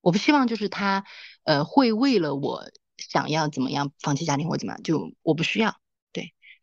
[0.00, 1.04] 我不希望就是他，
[1.42, 5.76] 呃，会为了我想要怎么样放弃家庭或怎么样，就我不需要。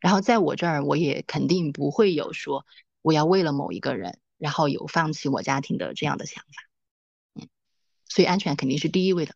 [0.00, 2.66] 然后在我这儿，我也肯定不会有说
[3.02, 6.62] 我要为了某一个人，然后有放弃我家庭的这样的想法。
[7.34, 7.48] 嗯，
[8.04, 9.34] 所以安全肯定是第一位的。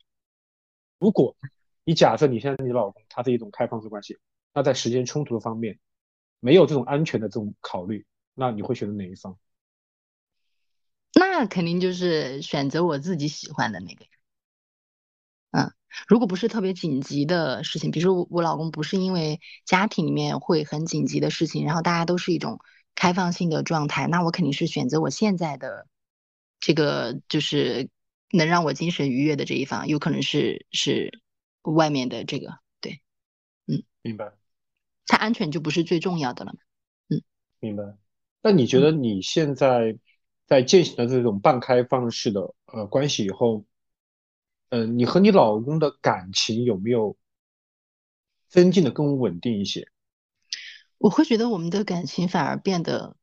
[0.98, 1.36] 如果
[1.84, 4.18] 你假设你现在你老公他是一种开放式关系。
[4.52, 5.78] 那在时间冲突的方面，
[6.40, 9.38] 没有这种安全的这种考虑，那你会选择哪一方？
[11.14, 14.04] 那肯定就是选择我自己喜欢的那个。
[15.52, 15.72] 嗯，
[16.06, 22.60] 如果不是特别紧急的事情，比如说我老公不是因为家庭里面会很紧急的事情，然后大家都是一种
[22.94, 25.86] 开放性的状态，那我肯定是选择我现在的
[26.58, 27.88] 这个，就是
[28.32, 31.20] 能让我精神愉悦的这一方，有可能是是
[31.62, 33.00] 外面的这个，对，
[33.66, 34.32] 嗯，明白。
[35.06, 36.52] 他安全就不是最重要的了
[37.08, 37.22] 嗯，
[37.58, 37.82] 明白。
[38.42, 39.98] 那你觉得你现在
[40.46, 43.64] 在践行了这种半开放式的呃关系以后，
[44.70, 47.16] 嗯，你和你老公的感情有没有
[48.48, 49.88] 增进的更稳定一些？
[50.98, 53.16] 我会觉得我们的感情反而变得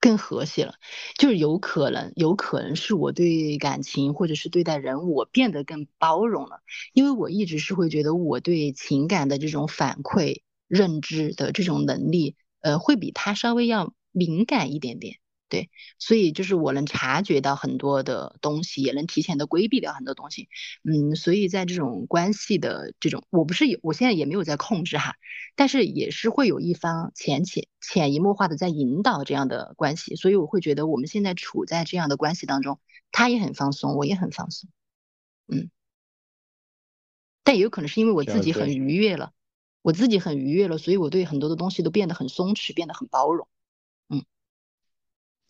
[0.00, 0.74] 更和谐了，
[1.18, 6.60] 就是有可能，有可能是我对感情或者是对待人，我变得更包容了，
[6.92, 15.16] 因为我一直是会觉得我对情感的这种反馈、认知的这种能力，呃，会比他稍微要敏感一点点。
[15.48, 20.48] 对，所以就是我能察觉到很多的东西，也能提前的规避掉很多东西。
[20.82, 25.14] 嗯，所以在这种关系的这种，我不是有，我现在也没有在控制哈，
[25.54, 32.80] 但是也是会有一方潜潜潜移默化的在引导这样的关系，所以我会觉得我们现在处在这样的关系当中，
[33.12, 34.68] 他也很放松，我也很放松。
[35.46, 35.70] 嗯，
[37.44, 39.32] 但也有可能是因为我自己很愉悦了，
[39.82, 43.46] 我自己很愉悦了，所以我对很多的东西都变得很松弛，变得很包容。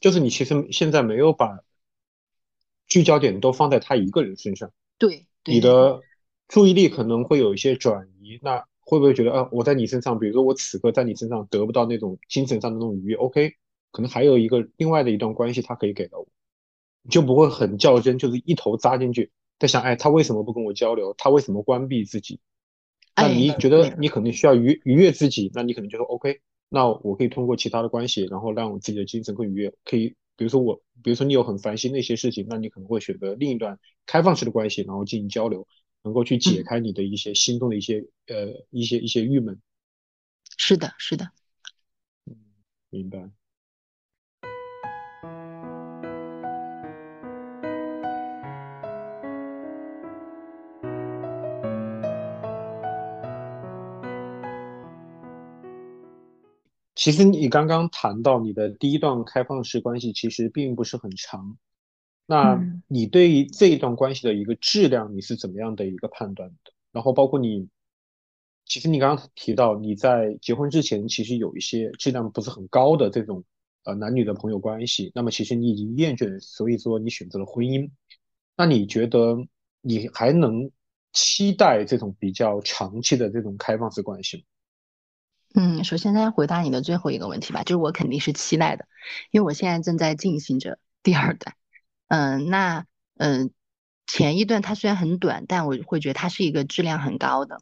[0.04, 1.60] 就是你其实现在没有把
[2.86, 6.02] 聚焦点都放在他一个人身上，对，你的
[6.46, 8.38] 注意力可能会有一些转移。
[8.42, 13.54] 那会不会觉得，啊，我在你身上，比如说我此刻在你身上得不到那种精神上的那种愉悦，OK，
[13.92, 16.28] 可能还有一个另外的一段关系，他可以给到我，
[17.00, 21.14] 你就不会很较真，就是一头扎进去，在想，哎，他为什么不跟我交流？
[21.16, 22.40] 他为什么关闭自己？
[23.16, 26.42] 那你觉得你可能需要愉愉悦自己，那你可能就说 OK。
[26.68, 29.74] 那我可以通过其他的关系，然后让我自己的精神更愉悦。
[29.84, 35.66] 可以，比如说我，比如说你有很烦心的一些事情，那你可能会选择另一段开放式的关系，然后进行交流，
[36.02, 39.60] 能够去解开你的一些心中的一些呃一些一些郁闷。
[40.56, 41.30] 是的，是的。
[42.26, 42.36] 嗯，
[42.90, 43.30] 明白。
[57.04, 61.58] 其实你刚刚谈到你的第一段开放式关系其实并不是很长，
[62.24, 66.72] 那你对于这一段关系的一个质量你是怎么样的一个判断的？
[66.92, 67.68] 然后包括你，
[68.64, 73.44] 其实你刚刚提到你在结婚之前其实有一些质量不是很高的这种
[73.82, 77.90] 呃男女的朋友关系，那么其实你已经厌倦，所以说你选择了婚姻，
[78.56, 79.36] 那你觉得
[79.82, 80.70] 你还能
[81.12, 84.44] 期待这种比较长期的这种开放式关系吗？
[85.56, 88.86] 嗯，首先先回答你的最后一个问题吧，就是我肯定是期待的，
[89.30, 91.54] 因为我现在正在进行着第二段。
[92.08, 92.86] 嗯，那
[93.16, 93.52] 嗯，
[94.08, 97.60] 前一段它虽然很短，但我会觉得它是一个质量很高的。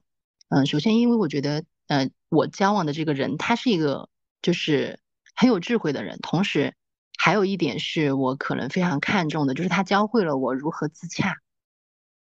[0.49, 4.09] 嗯，首先因为我觉得，呃，我交往的这个人他是一个
[4.41, 4.99] 就是
[5.35, 6.75] 很有智慧的人，同时
[7.19, 11.37] 还有一点是我可能非常看重的，就是他教会了我如何自洽。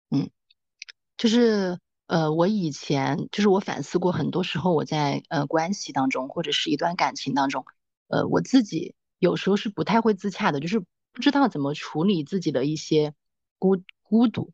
[0.10, 0.32] 嗯，
[1.16, 1.78] 就是。
[2.10, 7.66] 呃，我以前就是我反思过，很多时候我在呃关系当中或者是一段感情当中，
[8.08, 13.14] 呃，我自己有时候是不太会自洽的，就是不知道怎么处理自己的一些
[13.60, 14.52] 孤孤独，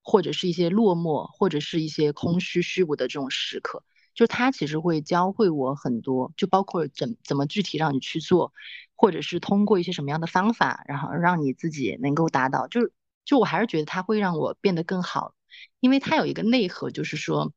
[0.00, 3.82] 或者是一些落寞，或者是一些空虚虚无的这种时刻。
[4.14, 8.52] 就他其实会教会我很多，就包括怎怎么具体让你去做，
[8.94, 12.68] 或者是通过一些什么样的方法，然后让你自己能够达到。
[12.68, 12.92] 就
[13.24, 15.34] 就我还是觉得他会让我变得更好。
[15.80, 17.52] 因为他有一个内核，就是说，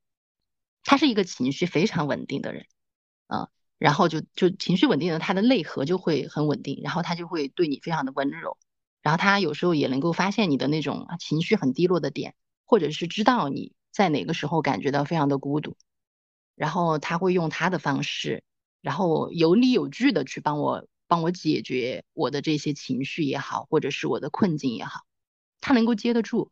[0.84, 2.66] 他是一个情绪非常稳定的人，
[3.28, 8.58] 嗯，然后就就情绪稳定的，他的内核就会很稳定，然后他就会对你非常的温柔，
[9.02, 15.76] 然后他有时候也能够发现你的那种情绪很低落的点，或者是知道你在哪个时候感觉到非常的孤独，
[16.56, 18.44] 然后他会用他的方式，
[18.82, 25.02] 然后有理有据的去帮我帮我解决我的这些情绪也好，或者是我的困境也好，
[25.62, 26.52] 他能够接得住。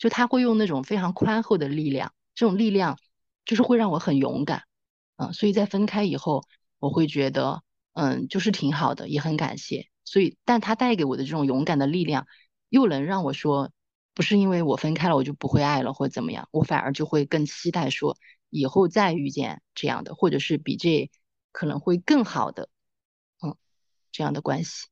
[0.00, 2.98] 就他会用那种非常宽厚的力量，这种力量
[3.44, 4.64] 就是会让我很勇敢，
[5.16, 6.42] 嗯，所以在分开以后，
[6.78, 9.88] 我会觉得，嗯，就是挺好的，也很感谢。
[10.04, 12.26] 所以，但他带给我的这种勇敢的力量，
[12.70, 13.70] 又能让我说，
[14.14, 18.16] 不是因为我分开了我就不会爱了或怎么样，我反而就会更期待说，
[18.48, 21.10] 以后再遇见这样的，或者是比这
[21.52, 22.70] 可能会更好的，
[23.42, 23.54] 嗯，
[24.10, 24.86] 这样的关系。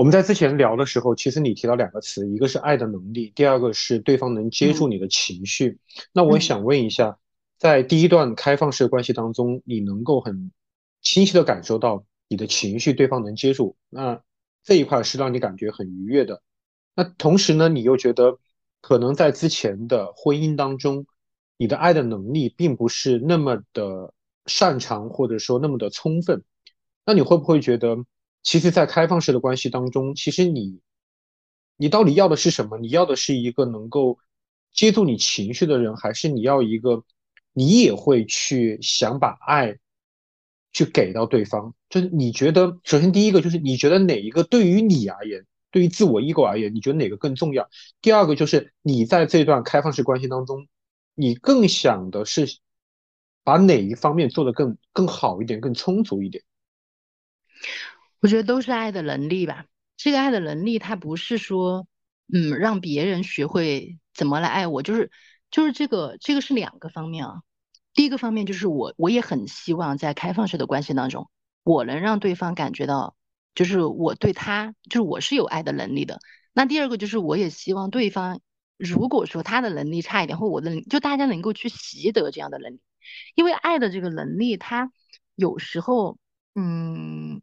[0.00, 5.78] 我们在之前聊的时候，其实你提到两个词，一个是爱的能力，第二个是对方能接住你的情绪。
[6.14, 7.18] 那我想问一下，
[7.58, 10.52] 在第一段开放式关系当中，你能够很
[11.02, 14.22] 清晰的感受到你的情绪对方能接住，那
[14.64, 16.40] 这一块是让你感觉很愉悦的。
[16.94, 18.38] 那同时呢，你又觉得
[18.80, 21.04] 可能在之前的婚姻当中，
[21.58, 24.14] 你的爱的能力并不是那么的
[24.46, 26.42] 擅长，或者说那么的充分。
[27.04, 27.98] 那你会不会觉得，
[28.42, 30.80] 其实，在开放式的关系当中，其实你，
[31.76, 32.78] 你到底要的是什么？
[32.78, 34.18] 你要的是一个能够
[34.72, 37.04] 接住你情绪的人，还是你要一个
[37.52, 39.78] 你也会去想把爱
[40.72, 41.74] 去给到对方？
[41.88, 47.68] 就是你觉得，首先第一个就是你觉得哪一个对于你而言，对于自我 ego 而言，你觉得哪个更重要？
[48.00, 50.66] 第二个就是你在这段开放式关系当中，
[51.14, 52.58] 你更想的是
[53.44, 56.42] 把哪一方面做得更更好一点，更充足一点？
[58.20, 59.64] 我觉得都是爱的能力吧。
[59.96, 61.86] 这个爱的能力，它不是说，
[62.32, 65.10] 嗯，让别人学会怎么来爱我，就是
[65.50, 67.42] 就是这个这个是两个方面啊。
[67.94, 71.30] 第一个方面就是我我也很希望在开放式的关系当中，
[71.64, 73.16] 我能让对方感觉到，
[73.54, 76.20] 就是我对他，就是我是有爱的能力的。
[76.52, 78.40] 那第二个就是我也希望对方，
[78.76, 82.80] 如果说他的能力差一点，或我的，就大家能够去习得这样的能力，
[83.34, 84.92] 因为爱的这个能力，它
[85.34, 86.18] 有时候。
[86.56, 87.40] 嗯，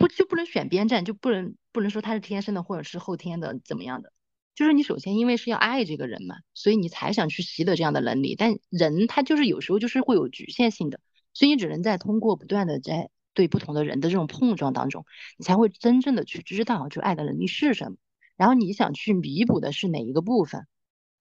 [0.00, 4.10] 不就不能选边站，就不能不能说他是天生的或者是后天的怎么样的？
[4.54, 8.34] 就是你首先因为是要爱这个人嘛，所以你才想去习得这样的能力。
[8.34, 11.00] 但人他就是有时候就是会有局限性的，
[11.34, 15.04] 所以你只能在通过不断的在对不同的人的这种碰撞当中，
[15.36, 17.98] 你才会真正的去知道就爱的能力是什么。
[18.38, 20.66] 然后你想去弥补的是哪一个部分，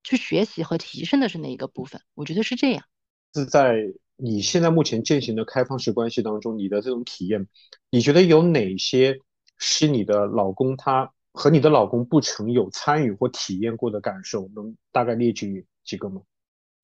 [0.06, 2.02] 去学习和提升的是哪一个部分？
[2.16, 2.86] 我觉得是这样。
[3.34, 3.94] 是在。
[4.22, 7.48] 你现在目前践行的开放式关系当中，你的这种体验，
[7.90, 9.22] 你觉得有哪些
[9.58, 14.50] 是你的老公他和你的老公不曾有参与或体验过的感受？
[14.54, 16.22] 能大概列举几个吗？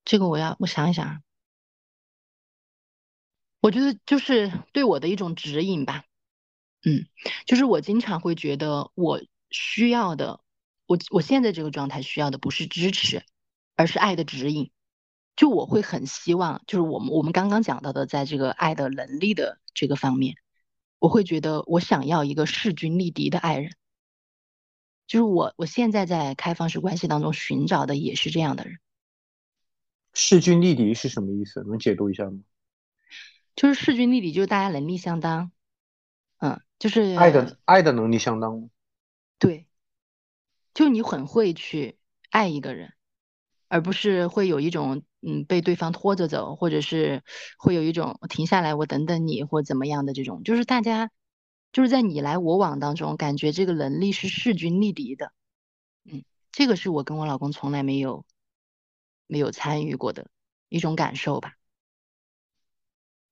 [0.05, 1.21] 这个我要我想一想，
[3.59, 6.05] 我觉得就是对我的一种指引吧。
[6.85, 7.05] 嗯，
[7.45, 9.19] 就是我经常会觉得我
[9.49, 10.39] 需要的，
[10.85, 13.23] 我我现在这个状态需要的不是支持，
[13.75, 14.71] 而是爱的指引。
[15.35, 20.37] 就我会很希望，就是我们我们刚刚讲到的，在这个爱的能力的这个方面，
[20.97, 23.73] 我会觉得我想要一个势均力敌的爱人。
[25.07, 28.79] 就是我我现在在开放式关系当中寻找的也是这样的人。
[30.13, 31.65] 势均力敌是什么意思？
[31.67, 32.39] 能解读一下吗？
[33.57, 35.51] 就是势均力敌，就是大家能力相当。
[36.37, 38.69] 嗯，就是爱的爱的能力相当吗？
[39.37, 39.67] 对，
[40.73, 41.97] 就你很会去
[42.29, 42.93] 爱一个人，
[43.67, 45.03] 而不是会有一种。
[45.27, 47.23] 嗯，被对方拖着走，或者是
[47.57, 51.09] 会有一种停下来，我等等你，或怎么样的这种，就是大家
[51.73, 55.31] 就是在你来我往当中，感觉这个能力是势均力敌的。
[56.03, 58.23] 嗯，这个是我跟我老公从来没有
[59.25, 60.27] 没有参与过的
[60.69, 61.55] 一种感受吧。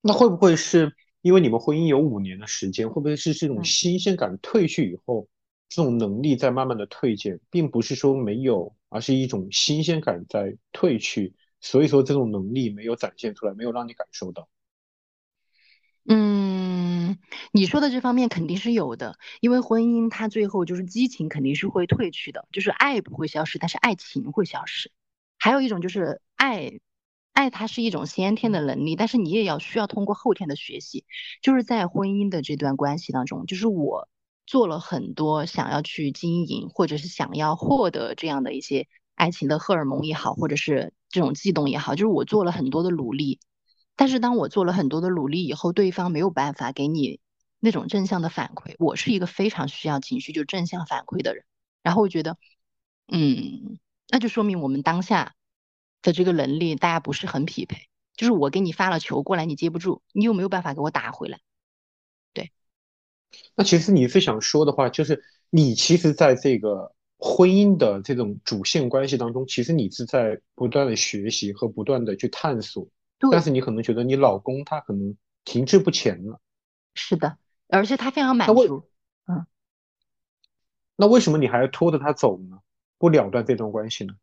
[0.02, 5.28] 那会不会是因为你们婚姻有五年的时间，会不会是这种新鲜感褪去以后，
[5.70, 11.36] 这种能力在慢慢的退减，并不是说没有，而是一种新鲜感在褪去。
[11.64, 14.50] 所以说这种能力没有展现出来，没有让你感受到。
[16.06, 17.18] 嗯，
[17.54, 24.92] 你说的这方面肯定是有的，因为婚姻它最后就是激情肯定是会褪去的，就是爱不会消失，但是爱情会消失。
[25.40, 26.82] 还有一种就是爱，
[27.32, 31.06] 爱它是一种先天的能力，但是你也要需要通过后天的学习。
[31.42, 34.10] 就是在婚姻的这段关系当中，就是我
[34.46, 38.90] 做了很多想要去经营，或者是想要获得这样的一些。
[39.16, 43.40] 爱情的荷尔蒙也好，或者是这种悸动也好，就是我做了很多的努力，
[43.96, 47.20] 但是当我做了很多的努力以后，对方没有办法给你
[47.60, 48.74] 那种正向的反馈。
[48.80, 51.46] 我是一个非常需要情绪就正向反馈的人，
[51.84, 52.36] 然后我觉得，
[53.10, 53.78] 嗯，
[54.10, 55.36] 那就说明我们当下
[56.02, 57.88] 的这个能力大家不是很匹配。
[58.16, 61.42] 就是我给你发了球过来，你接不住，你有没有办法给我打回来？
[62.34, 62.52] 对。
[63.54, 66.96] 那其实你是想说的话，就是你其实在这个。
[67.26, 72.86] 婚姻的这种主线关系当中，其实你是在不断的学习和不断的去探索，
[73.32, 75.16] 但是你可能觉得你老公他可能
[75.46, 76.42] 停滞不前了。
[76.96, 77.38] 是的，
[77.70, 78.90] 而且他非常满足。
[79.26, 79.48] 嗯。
[80.98, 82.60] 那为什么你还要拖着他走呢？
[82.98, 84.16] 不了断这段关系呢？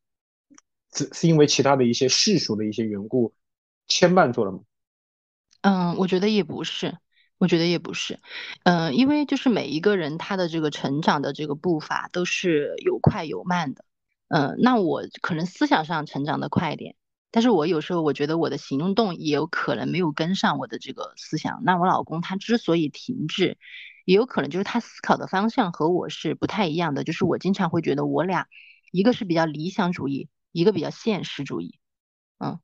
[0.92, 3.32] 是是因为其他的一些世俗的一些缘故
[3.86, 4.60] 牵绊住了吗？
[5.62, 6.98] 嗯，我觉得也不是。
[7.40, 8.20] 我觉得也不是，
[8.64, 13.82] 嗯，因为就是每一个人他的这个成长的这个步伐都是有快有慢的，
[14.28, 16.96] 嗯，那我可能思想上成长的快一点，
[17.30, 21.62] 但是我有时候我觉得我的行动也有可能没有跟上我的这个思想。
[21.64, 23.56] 那我老公他之所以停滞，
[24.04, 28.48] 也有可能就是他思考的方向和我是不太一样的，就是我经常会觉得我俩
[28.92, 31.78] 一个是比较理想主义，一个比较现实主义，
[32.38, 32.60] 嗯，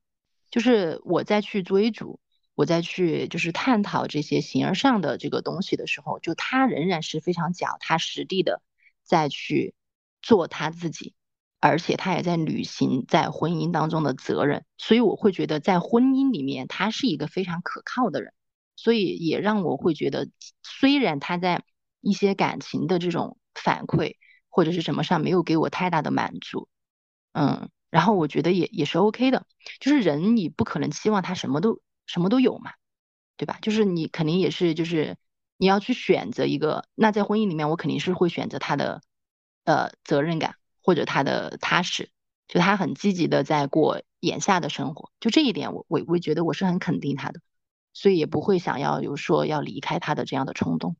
[0.51, 2.19] 就是我在去追逐。
[2.57, 8.63] 我再去就是探讨这些形而上的这个东西的时候，就他仍然是非常脚踏实地的
[9.03, 9.75] 再去
[10.23, 11.13] 做他自己，
[11.59, 18.33] 而且他也在履行在婚姻当中的责任，所以我会觉得在婚姻里面他是一个非常可靠的人，
[18.75, 20.27] 所以也让我会觉得，
[20.63, 21.63] 虽然他在
[22.01, 24.15] 一些感情的这种反馈
[24.49, 26.67] 或者是什么上没有给我太大的满足，
[27.33, 29.45] 嗯，然后我觉得也也是 OK 的，
[29.79, 32.71] 就是人你不可能期望他什么都什么都有嘛，
[33.37, 33.59] 对吧？
[33.61, 35.15] 就是你肯定也是就是
[35.57, 39.01] 你要去选择一个，那在婚姻里面我肯定是会选择他的
[39.65, 42.09] 呃责任感或者他的踏实，
[42.47, 47.39] 就他很积极的在过眼下的生活，就这一点我我我觉得我是很肯定他的。
[47.93, 50.97] 所以也不会想要有说要离开他的这样的冲动，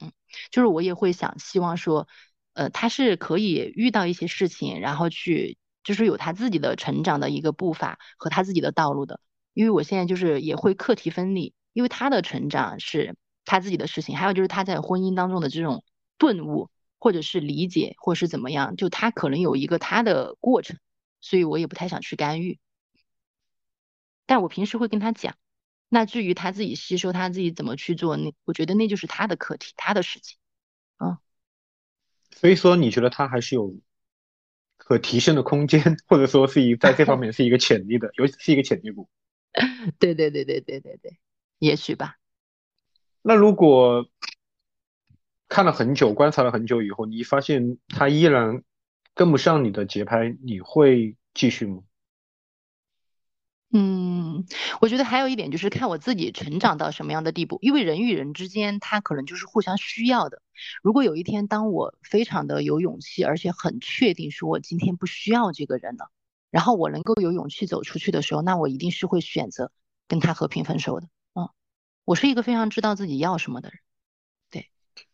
[0.00, 0.10] 嗯，
[0.50, 2.08] 就是我也会想希望说，
[2.54, 9.20] 呃，他是可以遇到一些事情，然后去就是有他自己的成长的一个步伐和他自己的道路的。
[9.52, 15.84] 因为我现在就是也会课题分离，因为他的成长是他自己的事情，还有就是他在婚姻当中的这种
[16.18, 20.78] 顿悟或者是理解或是怎么样，就他可能有一个他的过程，
[21.20, 22.58] 所以我也不太想去干预。
[24.26, 25.34] 但我平时会跟他讲。
[25.92, 30.38] 那至于他自己吸收，他自己怎么去做，那我觉得那就是他的课题，他的事情，
[30.98, 31.18] 嗯。
[32.30, 33.74] 所以说，你觉得他还是有
[34.76, 39.08] 可提升的空间，或者说是一在这方面是一个潜力的，尤其是一个潜力股。
[39.98, 41.18] 对对对对对对对，
[41.58, 42.16] 也许吧。
[43.22, 44.08] 那如果
[45.48, 48.62] 看了很久，观察了很久以后，你发现他依然
[49.14, 51.82] 跟不上你的节拍，你会继续吗？
[53.72, 54.46] 嗯，
[54.80, 60.42] 我觉得还有一点就是看我自己成长到什么样的地步，因为人与人之间他可能就是互相需要的。
[60.82, 66.10] 如果有一天当我非常的有勇气，而且很确定说我今天不需要这个人了，
[66.50, 69.70] 然后我能够有勇气走出去的时候，那我一定是会选择
[70.08, 71.08] 跟他和平分手的。
[71.34, 71.48] 嗯，
[72.04, 73.78] 我是一个非常知道自己要什么的人。
[74.50, 74.70] 对，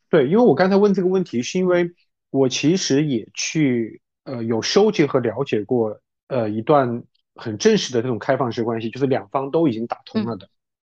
[0.08, 1.92] 对，因为我刚才问这个问题，是因为
[2.30, 7.04] 我其实也去呃有收集和了解过呃一段。
[7.38, 10.48] 很正式的这种开放式关系，就是两方都已经打通了的。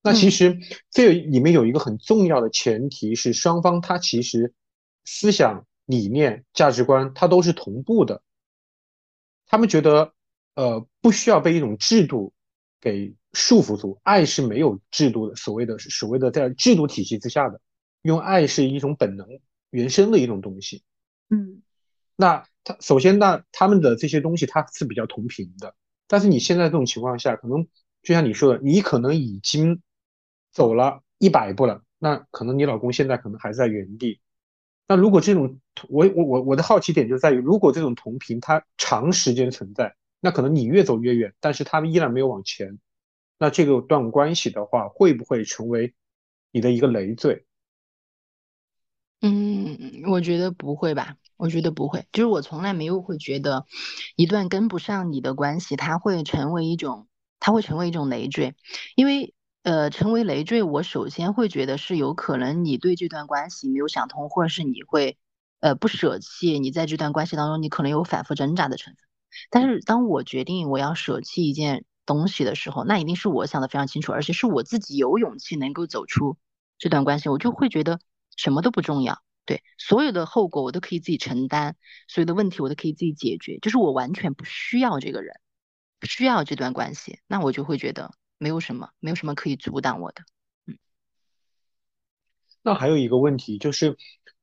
[0.02, 0.58] 那其实
[0.90, 4.52] 这里面有一个很重要的前提是，双方他其实
[5.06, 8.20] 思想理念、价值观他都是同步的。
[9.46, 10.12] 他们觉得，
[10.56, 12.32] 呃，不需要被一种制度
[12.80, 14.00] 给束缚住。
[14.02, 17.60] 爱是没有制度的，所谓的所谓的在制度体系之下的，
[18.02, 19.28] 用爱是一种本能、
[19.70, 20.82] 原生的一种东西。
[21.30, 21.62] 嗯，
[22.16, 25.74] 那他首先，那他们的这些东西它是比较同频的。
[26.08, 27.68] 但是你现在这种情况下，可能
[28.02, 29.82] 就像你说的，你可能已经
[30.52, 34.20] 走了一百步了，那可能你老公现在可能还在原地。
[34.88, 42.78] 那如果这种，我我我我的好奇点就在于，如果这种同频它长时间存在，那可能你越走越远，但是他们依然没有往前，
[43.38, 45.94] 那这个段关系的话，会不会成为
[46.50, 47.46] 你的一个累赘？
[49.22, 51.16] 嗯，我觉得不会吧。
[51.36, 53.66] 我觉得不会，就是我从来没有会觉得
[54.16, 57.08] 一段跟不上你的关系，它会成为一种，
[57.40, 58.54] 它会成为一种累赘。
[58.94, 65.18] 因为，呃，成为累赘，我首先会觉得是有可能你对这段关系没有想通，或者是你会，
[65.60, 69.02] 呃，不舍弃你在这段关系当中，你可能有反复挣扎的成分。
[69.50, 76.36] 但是，当我决定我要舍弃一件东西的时候，那一定是我想的非常清楚，而且是我自己有勇气能够走出
[76.78, 78.00] 这段关系，我就会觉得
[78.36, 79.22] 什么都不重要。
[79.44, 81.76] 对所有的后果我都可以自己承担，
[82.08, 85.34] 所有的问题我都可以自己解决，就是我完全不需要这个人，
[86.00, 90.22] 不需要这段关系，那我就会觉得没有什么，没有什么可以阻挡我的。
[90.66, 90.76] 嗯。
[92.62, 93.96] 那还有一个问题就是，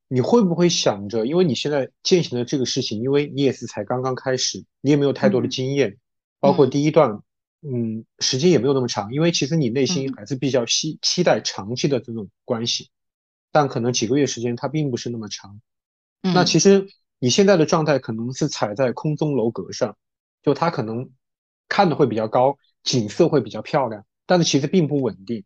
[0.07, 5.97] 你会不会想着，因为你现在践行的这个事情，因为你也是才刚刚开始，你也没有太多的经验，
[6.39, 7.21] 包括第一段，
[7.61, 12.89] 嗯，时间也没有那么长，因为其实你内心还是比较期期待长期的这种关系。
[13.51, 15.61] 但可能几个月时间，它并不是那么长。
[16.21, 16.87] 那其实
[17.19, 19.95] 你现在的状态可能是踩在空中楼阁上，
[20.41, 21.11] 就它可能
[21.67, 25.43] 看的会比较高，景色会比较漂亮，但是其实并不稳定。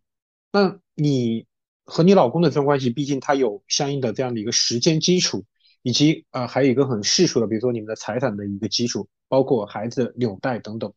[0.51, 1.45] 那你
[1.87, 5.45] 和你老公的这种关系，毕竟它有相应的这样的一个时间基础，
[5.81, 10.93] 以及呃还有一个很世俗的，比如说你们的财产的一个基础，包括孩子纽带等等。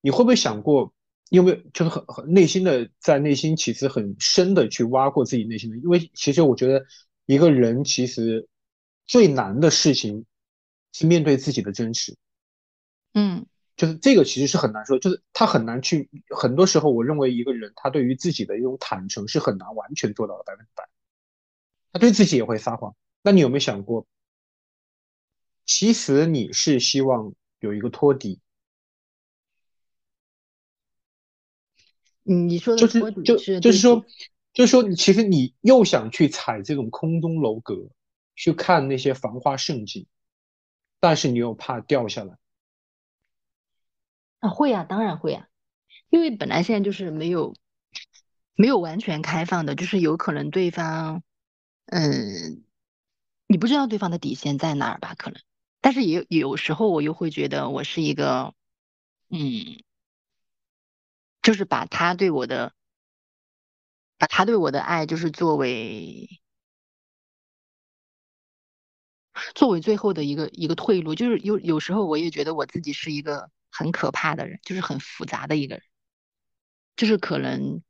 [0.00, 0.94] 你会不会想过？
[1.28, 5.76] 有没有就是很很内心的在内心其实很深的去挖过自己内心的？
[5.78, 6.86] 因为其实我觉得
[7.26, 8.48] 一个人其实
[9.06, 10.24] 最难的事情
[10.92, 12.16] 是面对自己的真实。
[13.12, 13.44] 嗯，
[13.76, 16.08] 就是这个其实是很难说，就是他很难去。
[16.30, 20.88] 很多时候，我认为一个人他对于自己的一种坦诚是很难完全做到的百分之百。
[21.92, 22.96] 他对自己也会撒谎。
[23.22, 24.06] 那你有没有想过，
[25.66, 28.40] 其实你是希望有一个托底？
[32.22, 34.04] 你说的就是就就是说，
[34.52, 37.90] 就是说，其实你又想去踩这种空中楼阁，
[38.34, 40.06] 去看那些繁花盛景，
[40.98, 42.36] 但是你又怕掉下来。
[44.40, 45.48] 啊，会呀，当然会呀，
[46.10, 47.54] 因为本来现在就是没有，
[48.54, 51.22] 没有完全开放的，就是有可能对方，
[51.86, 52.64] 嗯，
[53.46, 55.14] 你不知道对方的底线在哪儿吧？
[55.16, 55.40] 可能，
[55.80, 58.54] 但是也有时候我又会觉得我是一个，
[59.30, 59.82] 嗯，
[61.42, 62.72] 就是把他对我的，
[64.18, 66.28] 把他对我的爱，就是作为
[69.54, 75.84] 作为最后的一个一个退路，就是有有时候我也觉得我自己是一个很可怕的人，就是很复杂的一个人，
[76.96, 77.82] 就是可能。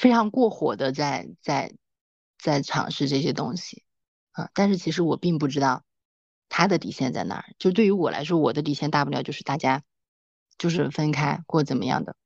[0.00, 1.74] 非常过火的在在
[2.38, 3.82] 在尝试这些东西
[4.30, 5.84] 啊，但是其实我并不知道
[6.48, 7.44] 他的底线在哪儿。
[7.58, 9.82] 就对于我来说，我的底线大不了就是大家
[10.56, 12.16] 就是分开或怎么样的，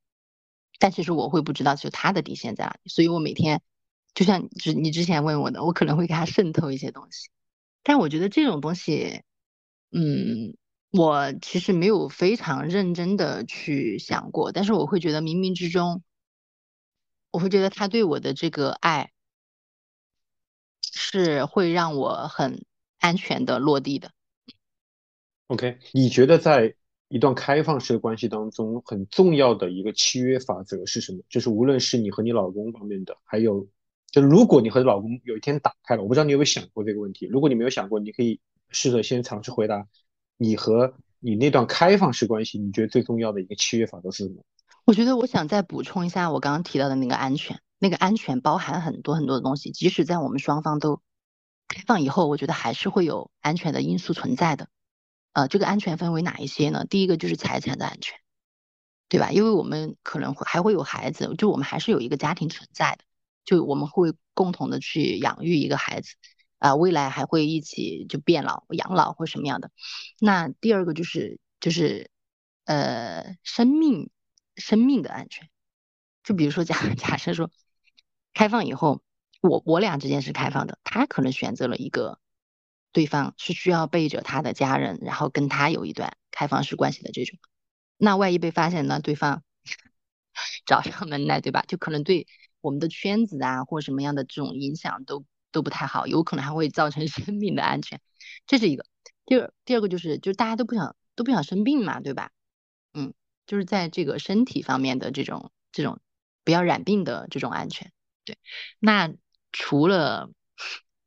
[0.79, 2.89] 但其实我会不知道就他的底线在哪里。
[2.89, 3.61] 所以我每天
[4.14, 7.31] 就像之你之前问我的，我可能会给他渗透一些东西，
[7.83, 9.24] 但我觉得这种东西，
[9.91, 10.57] 嗯，
[10.97, 16.03] 我其实没有非常认真的去想过，但是我会觉得冥冥之中。
[17.32, 19.11] 我会觉得他对我的这个爱
[20.80, 22.64] 是会让我很
[22.99, 24.12] 安全的落地的。
[25.49, 26.74] OK，你觉得在
[27.09, 31.22] 一段开放式的关系当中，很重要的一个契约法则是什么？
[31.28, 33.68] 就是无论是你和你老公方面的，还有
[34.11, 37.26] 就如果你和老公有一天打开了，我不知道你有没有想过这个问题。
[37.26, 38.40] 如果你没有想过，你可以
[38.70, 39.86] 试着先尝试回答
[40.37, 44.45] 你和你那段开放式关系，你觉得最重要的一个契约法则是什么？
[44.84, 51.03] 我觉得我想再补充一下我刚刚提到的那个安全，那个安全包含很多很多的东西，即使在我们双方都
[51.66, 54.68] 开放以后，我觉得还是会有安全的因素存在的。
[55.32, 56.87] 呃，这个安全分为哪一些呢？
[56.89, 58.18] 第一个就是财产的安全，
[59.09, 59.32] 对吧？
[59.32, 63.05] 因为我们可能会还会有孩子，就我们还是有一个家庭存在的，
[63.45, 66.14] 就我们会共同的去养育一个孩子，
[66.59, 69.71] 啊，未来还会一起就变老、养老或什么样的。
[70.21, 72.11] 那第二个就是就是
[72.65, 74.11] 呃生命。
[74.59, 75.51] 生命的安全，
[76.25, 77.51] 就比如说假 假设说，
[78.33, 79.03] 开放以后，
[79.43, 82.19] 我我俩之间是开放的，他可能选择了一个
[82.91, 87.39] 对方是需要背着他的家人，然后跟他有一段开放式关系的这种，
[87.99, 89.43] 那万一被发现呢，对方
[90.65, 91.63] 找上门来，对吧？
[91.69, 92.27] 就可能对
[92.63, 95.27] 我们的圈子啊或什么样的这种影响都
[95.57, 97.99] 都不太好，有可能还会造成生命的安全，
[98.47, 98.85] 这是一个。
[99.25, 102.31] 第二第二个就是就是大家都不想都不想生病嘛，对吧？
[102.93, 103.15] 嗯。
[103.47, 106.01] 就是在这个身体方面的这种这种
[106.43, 107.93] 不要染病的这种安全，
[108.25, 108.37] 对。
[108.81, 109.15] 那
[109.53, 110.31] 除了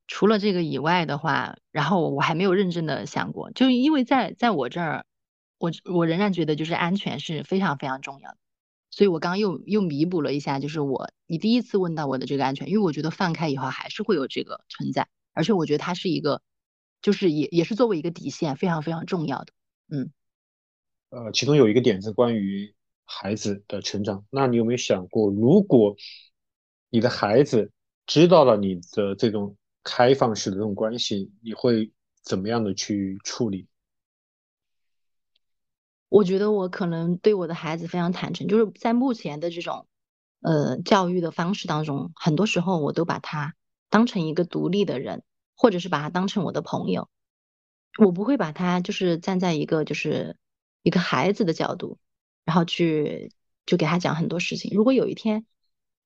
[0.07, 5.05] 除了这个以外的话，然后我还没有认真的想过，就因为在在我这儿，
[5.57, 8.37] 我我仍然觉得就是安全是非常非常重要的，
[8.91, 16.41] 所以我刚刚又又弥补了一下，就是我你第一次问到我的这个安全，因为我觉得放开以后还是会有这个存在，而且我觉得它是一个，
[17.01, 19.53] 就是也也是作为一个底线非常非常重要的，
[19.89, 20.11] 嗯。
[21.11, 24.25] 呃，其中有一个点是关于孩子的成长。
[24.29, 25.95] 那你有没有想过，如果
[26.91, 27.71] 你的孩子
[28.05, 33.67] 知道了你的这种开放式的这种关系，你会怎么样的去处理？
[36.09, 39.87] 我觉得我可能对我的孩子非常坦诚，就是在目前的这种
[40.41, 43.55] 呃教育的方式当中，很多时候我都把他
[43.89, 45.23] 当成一个独立的人，
[45.55, 47.09] 或者是把他当成我的朋友，
[47.97, 50.35] 我不会把他就是站在一个就是。
[50.81, 51.99] 一个孩子的角度，
[52.45, 53.33] 然后去
[53.65, 54.71] 就给他讲很多事情。
[54.73, 55.45] 如果有一天，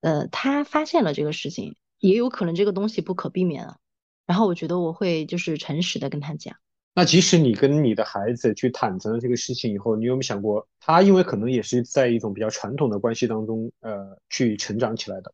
[0.01, 3.78] 呃，他发现了这个事情，也有可能这个东西不可避免了。
[4.26, 6.58] 然后我觉得我会就是诚实的跟他讲。
[6.96, 15.34] 那即使你跟你的孩子去坦诚了这个事情以后，你有没有想过，他因为可能也是在一种比较传统的关系当中，呃，去成长起来的。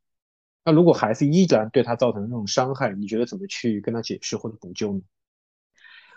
[0.63, 5.01] 那如果孩子依然对他造成这种伤害，你觉得怎么去跟他解释或者补救呢？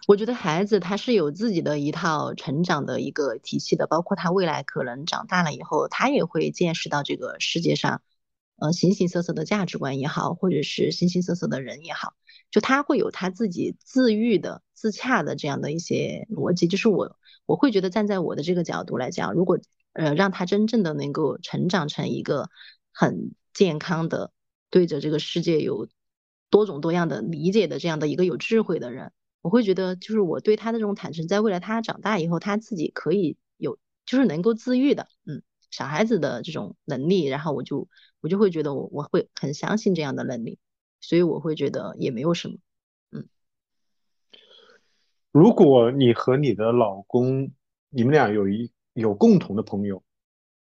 [0.08, 8.02] 我觉得孩子他是有自己的一套成长的一个体系的，包括他未来可能长大了以后，他也会见识到这个世界上，
[8.56, 12.14] 呃，形形色色的价值观也好，或者是形形色色的人也好，
[12.52, 16.68] 就他会有他自己自愈的、自洽的这样的一些逻辑。
[16.68, 19.58] 就是我我会觉得站在我的这个角度来讲，如果
[19.94, 22.48] 呃让他真正的能够成长成一个
[22.92, 24.30] 很健康的，
[24.70, 25.88] 对着这个世界有
[26.50, 29.12] 多种多样的理解的这样的一个有智慧的人。
[29.40, 33.76] 我会觉得，就是我对他的这种坦诚，在未来他长大以后，他自己可以有，
[34.06, 37.88] 就是能够自愈的，嗯，小孩子的这种能力，然后我就
[38.20, 40.60] 我就会觉得我我会很相信这样的能力，
[41.02, 42.56] 所以我会觉得也没有什么，
[43.10, 43.28] 嗯。
[45.30, 47.52] 如果你和你的老公，
[47.90, 50.02] 你们俩有一有共同的朋友，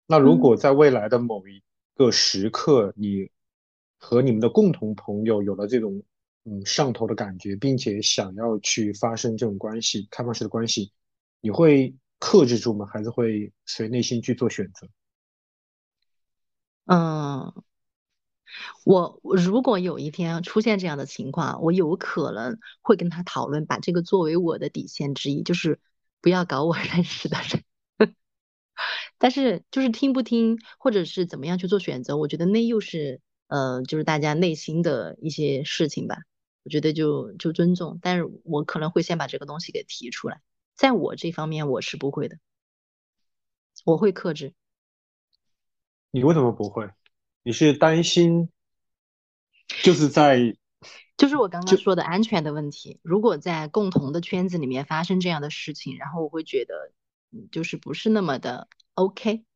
[0.07, 1.61] 那如果在未来的某一
[1.95, 3.31] 个时刻，你
[3.99, 6.05] 和你们的共同朋友有了这种。
[6.45, 10.93] 嗯，上头的感觉，并且想要去发生这种关系，开放式的关系，
[11.43, 12.87] 你会克制住吗？
[12.87, 14.89] 还是会随内心去做选择？
[16.87, 17.53] 嗯，
[18.84, 25.80] 我如果有一天出现这样的情况，我有可能会跟他讨论，把这个作为我的底线之一，就是
[26.20, 27.64] 不要搞我 认识的人。
[29.18, 36.18] 但是就是听不听，或者是怎么样去做选择，我觉得那又是呃，就是大家内心的一些事情吧。
[36.64, 40.40] 我觉得就就尊重，但是我可能会先把这个东西给提出来，
[40.76, 42.36] 在我这方面我是不会的，
[43.84, 44.53] 我会克制。
[46.11, 46.90] 你为什么不会？
[47.49, 48.51] 你是担心，
[49.82, 50.55] 就是在，
[51.16, 53.01] 就是我刚刚说的安全的问题。
[53.03, 56.92] 如果在共同的圈子里面发生这样的事情，然后我会觉得，
[57.51, 59.46] 就是不是那么的 OK。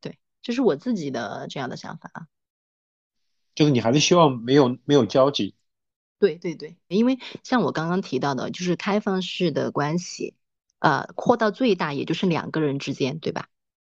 [0.00, 2.26] 对，这是我自己的这样的想法啊。
[3.54, 5.54] 就是你还是希望没有没有交集。
[6.18, 10.34] 对对对，因为像我刚刚提到的，就是开放式的关系，
[10.80, 13.48] 呃，扩到最大也就是两个人之间，对吧？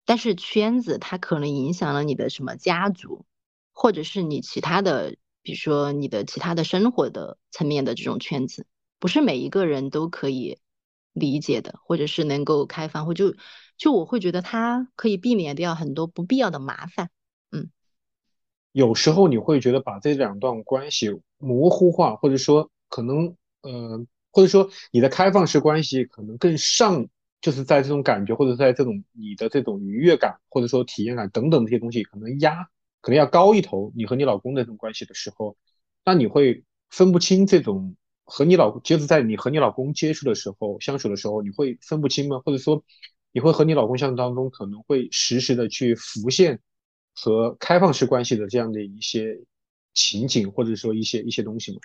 [0.05, 3.25] 但是圈子它可能影响了你的什么家族，
[3.79, 8.67] 或者是你其他的，比如说你的其他的生活的层面的这种圈子，
[8.99, 10.59] 不是每一个人都可以
[11.13, 13.35] 理解的，或者是能够开放，或就
[13.77, 17.11] 就我会觉得它可以避免掉很多不必要的麻烦。
[17.53, 17.69] 嗯，
[18.73, 27.07] 有时候你会觉得把这两段关系模糊化，或者说可能呃，或者说你的开放式关系可能更上。
[27.43, 32.67] 就是在这种感觉，或者在这种你的这种愉悦感，或者说体验感等等这些东西，可能压
[33.07, 33.93] 可能要高一头。
[33.95, 35.57] 你和你老公的这种关系的时候，
[36.05, 37.95] 那你会分不清这种
[38.25, 42.43] 和你老就是在你和你老公接触的时候、相处的时候，你会分不清吗？
[42.45, 42.83] 或者说
[43.31, 46.59] 你会和你老公相处当中，可能会实时的去浮现
[47.15, 49.41] 和开放式关系的这样的一些
[49.95, 51.79] 情景，或者说一些一些东西吗？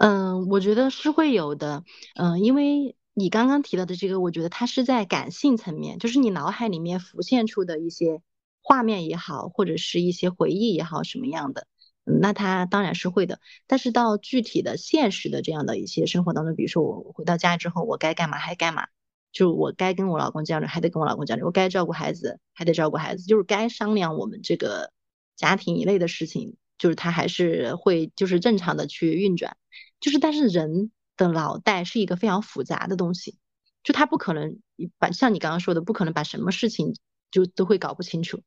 [0.00, 1.82] 嗯，我觉得是会有的。
[2.16, 2.94] 嗯，因为。
[3.12, 8.22] 你刚刚提到的这个，我觉得它是在感性层面，就是你脑海里面浮现出的一些
[8.62, 11.66] 画面也好，或者是一些回忆也好，什么样的，
[12.04, 13.40] 那它当然是会的。
[13.66, 18.88] 但是到具体的现实的这样的一些生活当中，比如说我回到家之后，我该干嘛还干嘛，
[19.32, 24.92] 就我该跟我老公交流还得跟我老公交流，我该照顾孩子还得照顾孩子，就是该商量我们这个
[25.36, 29.56] 家庭一类的事情，就是他还是会就是正常的去运转，
[30.00, 30.90] 就是但是人。
[31.16, 33.36] 的脑袋是一个非常复杂的东西，
[33.82, 34.58] 就他不可能
[34.96, 36.94] 把像你刚刚说的，不可能把什么事情
[37.30, 38.42] 就都会搞不清楚。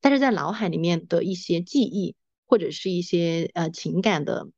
[0.00, 2.16] 但是在脑海里面的一些记忆
[2.46, 4.48] 或者是一些呃情感的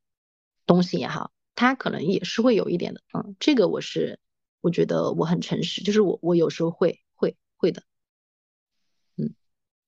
[0.66, 3.02] 东西也好，他可能也是会有一点的。
[3.14, 4.18] 嗯，这个我是
[4.60, 7.82] 我觉得我很诚实，就是我我有时候会会会的。
[9.16, 9.34] 嗯，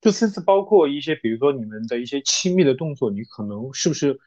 [0.00, 4.18] 就甚至包括一些，比如说你们的一些亲密的动作，你可能是不是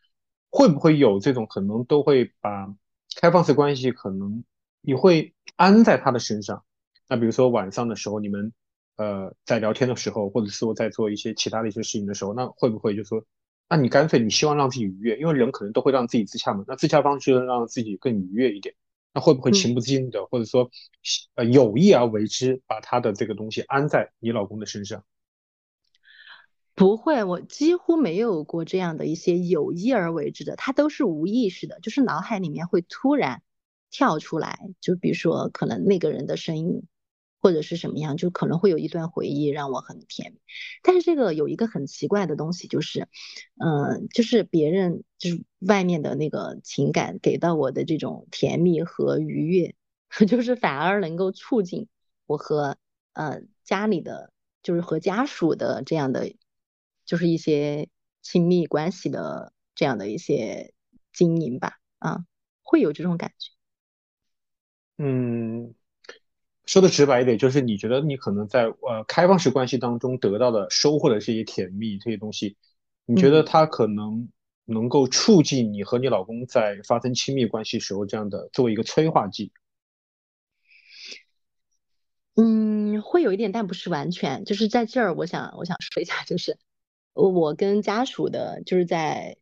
[0.50, 2.76] 会不会有这种可能都会把。
[3.16, 4.44] 开放式关系可能
[4.82, 6.66] 你会安在他的身上，
[7.08, 8.52] 那比如说晚上的时候，你们
[8.96, 13.24] 呃在聊天的时候，或者说在做一些其他的一些事情的时候，那会不会就说，
[13.70, 18.76] 那你干脆你希望让自己愉悦，因为人可能都会让自己自洽嘛，那自洽方式让自己更愉悦一点，
[19.14, 20.70] 那会不会情不自禁的，或者说
[21.36, 25.04] 呃有意而为之，把他的这个东西安在你老公的身上？
[26.76, 33.44] 不会，我几乎没有过这样的一些有意而为之的，它都是无意识的，就是脑海里面会突然
[33.92, 36.82] 跳出来，就比如说可能那个人的声音，
[37.44, 40.40] 或者是什么样，就可能会有一段回忆让我很甜蜜。
[40.82, 43.08] 但是这个有一个很奇怪的东西，就是，
[43.58, 49.76] 嗯，就是别人就是外面的那个情感给到我的这种甜蜜和愉悦，
[50.28, 51.88] 就是反而能够促进
[52.26, 52.78] 我和
[53.12, 54.32] 呃家里的，
[54.64, 56.34] 就是和家属的这样的。
[57.06, 57.90] 就是一些
[58.22, 60.74] 亲密关系的这样的一些
[61.12, 62.26] 经营吧，啊，
[62.62, 63.52] 会有这种感觉。
[64.98, 65.76] 嗯，
[66.66, 72.58] 说的直白一点，就是你觉得你可能在呃开放式关系当中得到的收获的这些甜蜜这些东西，
[73.06, 74.30] 你觉得它可能
[74.66, 79.52] 能够促进你和你老公在发生亲密关系时候这样的作为一个催化剂？
[82.36, 84.44] 嗯，会有一点，但不是完全。
[84.46, 86.58] 就是在这儿，我想我想说一下，就是。
[87.16, 89.38] 我跟家属的，就是在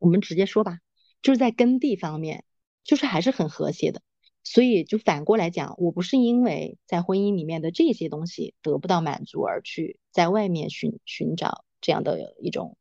[0.00, 0.80] 我们直接说吧，
[1.22, 2.42] 就是在耕地方面，
[2.82, 4.02] 就是还是很和谐的。
[4.44, 12.76] 所以就反过来讲，我不是因为在婚姻里面的这些东西得不到满足而去在外面寻寻找这样的一种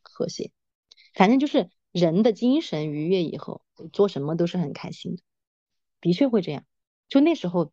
[0.00, 0.50] 和谐。
[1.12, 5.22] 反正就是人的精神愉悦以后，做什么都是很开心的，
[6.00, 6.64] 的确会这样。
[7.08, 7.72] 就那时候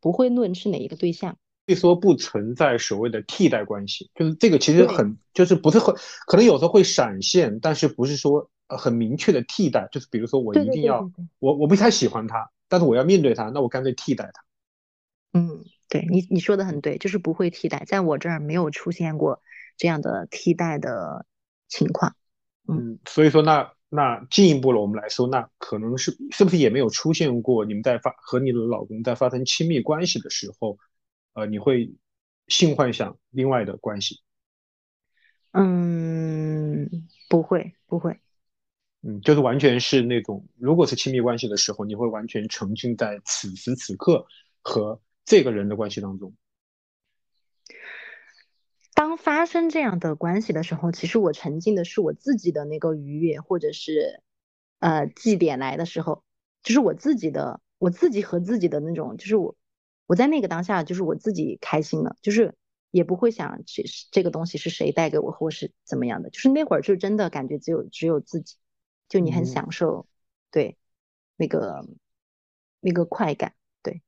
[0.00, 1.38] 不会论是哪一个对象。
[1.66, 5.94] 据说不存在所谓的替代关系，就是这个其实很就是不是很
[6.26, 8.46] 可能有时候会闪现，但是不是说呃
[8.76, 14.42] 很明确的替代，就是比如说我一定要我我不太喜欢他，但是我要面对他，那我干脆替代他。
[15.32, 19.42] 嗯，对你你说的很对，就是不会替代，在我这儿没有出现过
[19.76, 21.26] 这样的替代的
[21.68, 22.14] 情况。
[22.68, 30.78] 嗯，所以说那那进一步了，我们来说，那可能是是不是也没有出现过你们在发和你的老公在发生亲密关系的时候，
[31.34, 31.94] 呃，你会
[32.48, 34.20] 性幻想另外的关系？
[35.56, 36.90] 嗯，
[37.28, 38.18] 不会，不会。
[39.06, 44.26] 嗯，就是完全是那种，如果是亲密关系的时候，你会完全沉浸在此时此刻
[44.62, 46.34] 和这个人的关系当中。
[48.94, 54.22] 当发生这样的关系的时候，其实我沉浸的是我自己的那个愉悦，或者是
[54.78, 56.24] 呃祭点来的时候，
[56.62, 59.54] 就是我自己的，我自己和自己的那种，就是我
[60.06, 62.54] 我在那个当下，就是我自己开心了，就是
[62.90, 68.56] 也不会想这这个东西是谁带给我，或是怎么样的，就是那会儿就真的感觉只有只有自己。
[69.08, 70.06] 就你很享受，
[70.50, 70.76] 对，
[71.36, 71.86] 那个
[72.80, 74.02] 那个快感，对，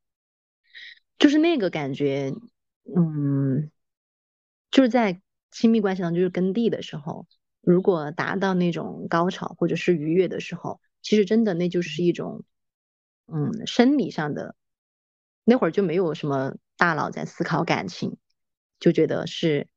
[1.19, 2.33] 就是那个感觉，
[2.97, 3.71] 嗯，
[4.71, 5.21] 就是在
[5.51, 7.27] 亲密关系当中，就是耕地的时候，
[7.61, 12.45] 如果达到那种高潮或者是愉悦的时候，其实真的那就是一种，
[13.27, 14.55] 嗯，生理上的，
[15.45, 18.17] 那会儿就没有什么大脑在思考感情，
[18.81, 19.69] 就觉得是，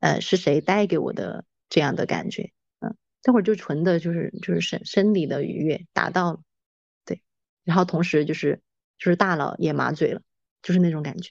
[0.00, 2.52] 呃，是谁带给我的这样的感觉。
[3.28, 6.40] 那会儿就纯的，就是就是生生理的愉悦达到了，
[7.04, 7.20] 对，
[7.62, 8.62] 然后同时就是
[8.96, 10.22] 就是大脑也麻醉了，
[10.62, 11.30] 就是那种感觉。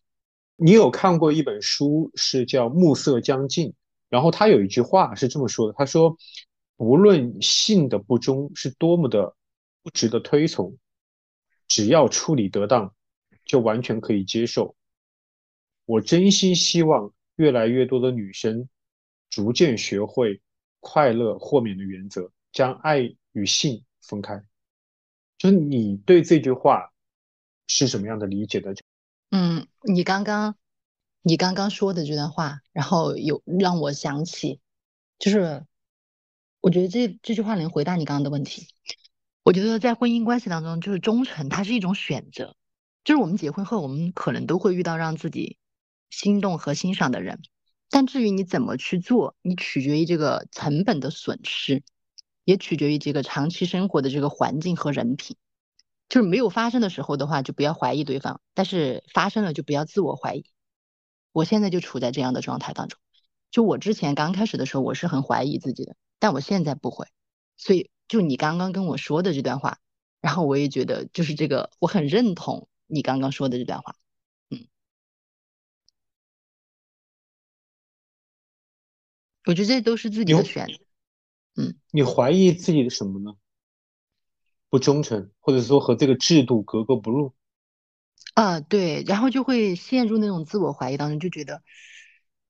[0.58, 3.70] 你有看过一本书是叫《暮色将近》，
[4.10, 6.16] 然后他有一句话是这么说的：他说，
[6.76, 9.36] 不论性的不忠是多么的
[9.82, 10.78] 不值得推崇，
[11.68, 12.93] 只要处理得当，
[13.43, 14.76] 就完全可以接受。
[15.86, 18.70] 我真心希望越来越多的女生
[19.32, 20.41] 逐渐学会。
[20.89, 24.41] 快乐豁免的原则，将爱与性分开。
[25.38, 26.93] 就是你对这句话
[27.67, 28.73] 是什么样的理解的？
[29.31, 30.55] 嗯，你刚刚
[31.23, 34.61] 你刚刚说的这段话，然后有让我想起，
[35.19, 35.65] 就是
[36.61, 38.67] 我觉得这这句话能回答你刚刚的问题。
[39.43, 42.55] 我觉得在婚姻关系当中，就是忠诚，它是一种选择。
[43.03, 45.57] 就是我们结婚后，我们可能都会遇到让自己
[46.09, 47.41] 心动和欣赏的人。
[47.89, 51.83] 但至于你怎么去做，你取决于这个成本的损失，
[52.43, 55.38] 也取决于这个长期生活的这个环境和人品。
[56.09, 60.45] 就是没有发生的时候的话，就不要怀疑对方；但是发生了，就不要自我怀疑。
[61.33, 62.99] 我现在就处在这样的状态当中。
[63.51, 67.07] 就我之前刚开始的时候，我是很怀疑自己的，但我现在不会。
[67.57, 69.79] 所以，就你刚刚跟我说的这段话，
[70.21, 73.95] 然后我也觉得，就是这个，我很认同你刚刚说的这段话。
[79.48, 80.74] 我觉得这都是自己的选择。
[81.56, 83.36] 嗯，你怀疑自己的什么呢？
[84.70, 87.34] 不忠诚，或者说和这个制度格格不入。
[88.34, 91.64] 啊，对，然后就会陷入那种自我怀疑当中，就觉得，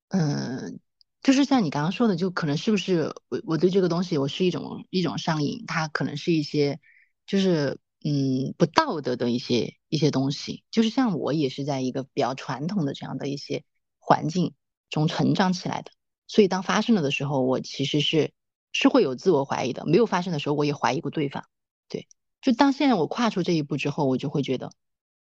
[0.09, 0.79] 嗯，
[1.21, 6.79] 就是像你刚刚说的，就可能是不是我我对这个东西我是一种一种上瘾，它可能是一些
[7.25, 10.63] 就是嗯不道德的一些一些东西。
[10.71, 13.63] 就是像我也是在一个比较传统的这样的一些
[13.99, 14.55] 环境
[14.89, 15.91] 中成长起来的。
[16.27, 18.31] 所以当发生了的时候，我其实是
[18.73, 19.85] 是会有自我怀疑的。
[19.85, 21.45] 没有发生的时候，我也怀疑过对方。
[21.87, 22.07] 对，
[22.41, 24.71] 就当现在我跨出这一步之后，我就会觉得，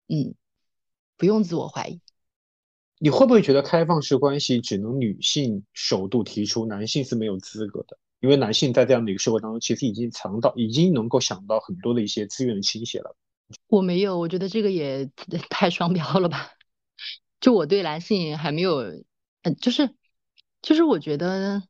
[0.09, 0.35] 嗯，
[1.17, 2.01] 不用自我怀疑。
[2.99, 7.99] 你会不会觉得开放式关系只能女性首度提出，男性是没有资格的？
[8.21, 13.17] 因为男性在这样的一个社会当中，其实已经尝到，已经能够想到很多的一些资源的倾斜了。
[13.67, 15.11] 我没有，我觉得这个也
[15.51, 16.53] 太双标了吧？
[17.41, 18.83] 就我对男性还没有，
[19.43, 19.97] 嗯，就是。
[20.63, 21.63] 就是我觉得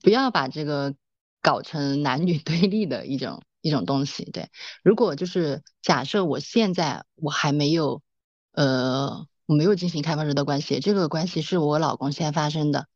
[0.00, 0.94] 不要把这个
[1.42, 4.24] 搞成男女 对立的一种一种东西。
[4.30, 4.50] 对，
[4.84, 8.02] 如果就是假设我现在我还没有
[8.52, 12.86] 呃我没有进行开放式的关系，这个关系是我老公先发生的。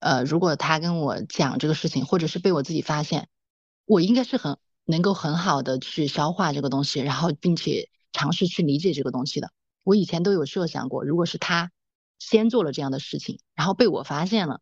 [0.00, 3.28] 呃，如果他跟我讲这个事情，或者是被我自己发现，
[3.84, 9.50] 我应该是很能够很好的去消化这个东西，然后并且尝试去理解这个东西的。
[9.82, 11.72] 我以前都有设想过，如果是他
[12.18, 14.60] 先做了这样的事情，然后被我发现了。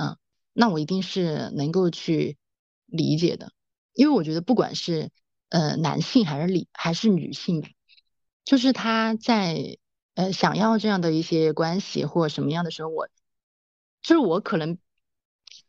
[0.00, 0.16] 嗯，
[0.54, 2.38] 那我一定是能够去
[2.86, 3.52] 理解的，
[3.92, 5.10] 因为我觉得不管是
[5.50, 7.68] 呃男性还是女还是女性吧，
[8.46, 9.76] 就是他在
[10.14, 13.08] 呃想要这样的一些关系或什么样的时候，我
[14.00, 14.78] 就是我可能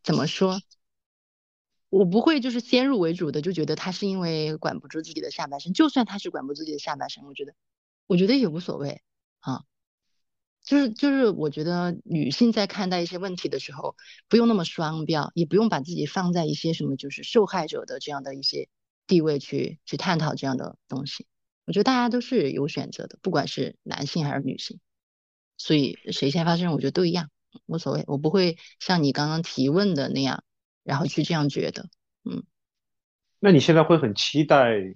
[0.01, 0.61] 怎么说，
[1.89, 7.53] 我不会就是先入为主的就觉得他是因为管不住自己的下半身，就算他是管不住自己的下半身，我觉得
[8.07, 9.01] 我觉得也无所谓
[9.39, 9.65] 啊。
[10.63, 13.95] 就是就是，我觉得女性在看待一些问题的时候，
[14.29, 18.69] 不用那么双标，也不用把自己放在一些什么就是受害者的这样的一些
[19.07, 21.25] 地位去去探讨这样的东西。
[21.65, 24.79] 我觉得大家都是有选择的，不管是男性还是女性，
[25.57, 27.29] 所以谁先发生，我觉得都一样。
[27.65, 30.43] 无所谓，我不会像你刚刚提问的那样，
[30.83, 31.89] 然后去这样觉得，
[32.23, 32.43] 嗯。
[33.39, 34.95] 那你现在会很期待，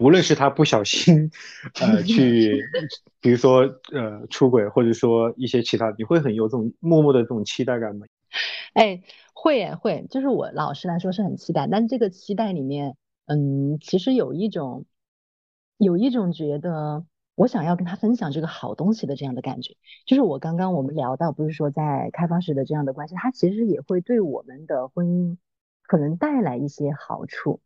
[0.00, 1.30] 无论是他不小心，
[1.80, 2.64] 呃，去，
[3.20, 3.60] 比如说
[3.92, 8.06] 呃出轨，或者说一些其他，你会很有这种默默的这种期待感吗？
[8.74, 9.02] 哎，
[9.34, 12.96] 会会，就是我老实来说是很期待，但这个期待里面，
[13.26, 14.86] 嗯，其实有一种，
[15.76, 19.76] 有一种觉得我想要跟他分享这个好东西的这样的感觉，
[20.06, 25.36] 就是我刚刚我们聊到，不是说在开放式的这样的关系，它其实也会对我们的婚姻。
[25.82, 27.58] 可能带来一些好处，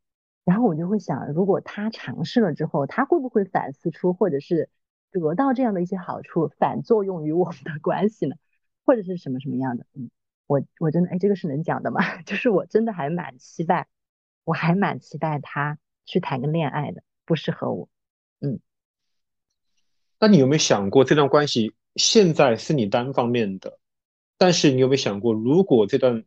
[0.45, 4.69] 然后我就会想，如果他尝试了之后，他会不会反思出，或者是
[5.11, 8.37] 得到这样的一些好处，反作用于我们的 关系呢？
[8.85, 9.87] 或者是什么什么样的？
[9.95, 10.11] 嗯，
[10.47, 12.01] 我我真的，哎，这个是能讲的吗？
[12.25, 13.89] 就是我真的还蛮期待，
[14.45, 17.89] 我还蛮期待他去谈个恋爱的，不适合我。
[18.41, 18.61] 嗯，
[20.21, 23.79] 那你有没有想过，这段关系现在是你单方面的，
[24.37, 26.25] 但是你有没有想过，如果这段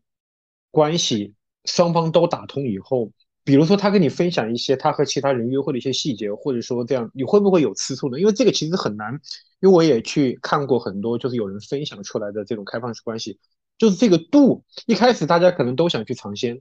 [0.72, 1.36] 关系？
[1.66, 3.12] 双方都打通以后，
[3.48, 8.20] 比如说他跟你分享一些他和其他人约会的一些细节，或者说这样，你会不会有吃醋呢？
[8.20, 9.14] 因为这个其实很难，
[9.62, 13.40] 因为我也去看过很多，就是有人分享出来的这种开放式关系，
[13.78, 16.60] 就是这个度，一开始大家可能都想去尝鲜，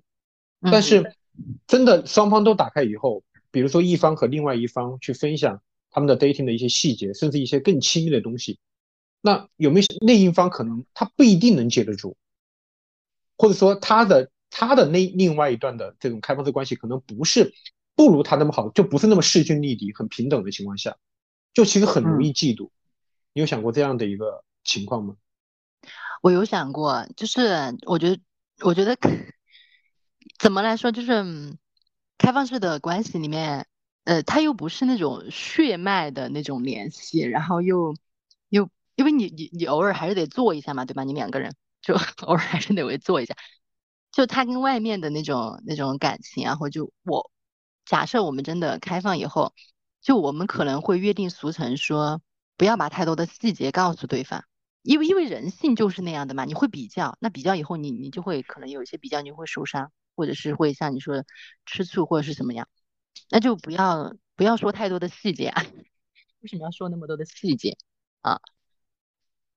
[0.70, 1.12] 但是
[1.66, 5.60] 真的双方都打开以后，比如说一方和另外一方去分享
[5.90, 8.60] 他们的 dating 的一些细节，甚至一些更亲密的东西，
[9.20, 12.16] 那有没有另一方可能他不一定能接得住，
[13.36, 14.30] 或者说他的。
[14.58, 17.52] 他的那另外一段的这种开放式关系，可能不是
[17.94, 20.96] 不如他那么好，就不是那么势均力敌、很平等的情况下，
[21.52, 22.70] 就其实很容易嫉妒。
[23.34, 25.16] 你有想过这样的一个情况吗？
[26.22, 28.18] 我有想过，就是我觉得，
[28.62, 28.96] 我觉得
[30.38, 31.56] 怎么来说，就是
[32.16, 33.66] 开放式的关系里面，
[34.04, 37.94] 呃，他又不是那种血脉的那种联系，然后又
[38.48, 41.04] 又因为你你你偶尔还是得做一下嘛，对吧？
[41.04, 41.94] 你两个人就
[42.26, 43.36] 偶尔还是得会做一下。
[44.16, 47.30] 就他跟外面的那种那种感情啊，或就我
[47.84, 49.52] 假设我们真的开放以后，
[50.00, 52.22] 就我们可能会约定俗成说
[52.56, 54.46] 不要把太多的细节告诉对方，
[54.80, 61.22] 因为因为人性就是那样的嘛，你会比较，那比较以后你你就会可能有一些比较你会受伤，或者是会像你说
[61.66, 62.66] 吃醋或者是什么样，
[63.28, 65.62] 那就不要不要说太多的细节啊，
[66.40, 67.76] 为什么要说那么多的细节
[68.22, 68.40] 啊？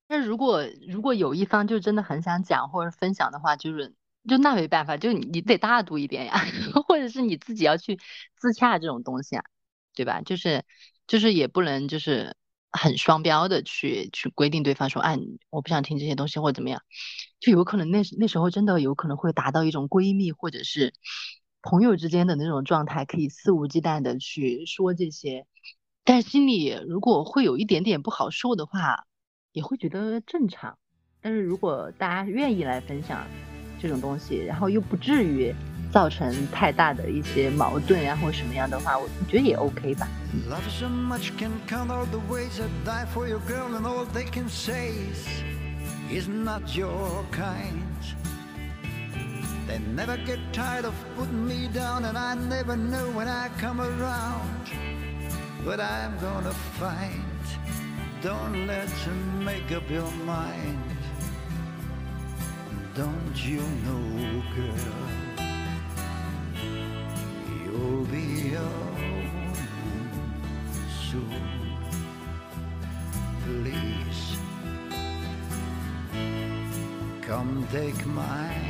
[0.10, 3.96] 那如果如果有一方就真的很想讲或者分享的话，就是。
[4.28, 6.34] 就那没办法，就你得大度一点呀，
[6.88, 7.98] 或者是你自己要去
[8.38, 9.44] 自洽这种东西啊，
[9.96, 10.22] 对吧？
[10.22, 10.64] 就是
[11.08, 12.36] 就是也不能就是
[12.72, 15.18] 很双标的去去规定对方说，哎，
[15.50, 16.82] 我不想听这些东西或者怎么样，
[17.40, 20.94] 就有可能那那时候真的有可能会达到一种闺蜜或者是
[21.62, 25.48] 朋友之间的那种状态，可以肆无忌惮的去说这些，
[26.04, 29.06] 但心里如果会有一点点不好受的话，
[29.54, 30.78] 也会觉得正常。
[31.22, 33.26] 但是如果大家愿意来分享。
[33.82, 35.54] 这种东西，然后又不至于
[35.92, 40.08] 造成太大的一些矛盾呀，或什么样的话，我觉得也 OK 吧。
[63.00, 64.76] You know, girl,
[67.64, 69.56] you'll be a woman
[71.08, 71.78] soon.
[73.46, 74.38] Please
[77.22, 78.69] come take my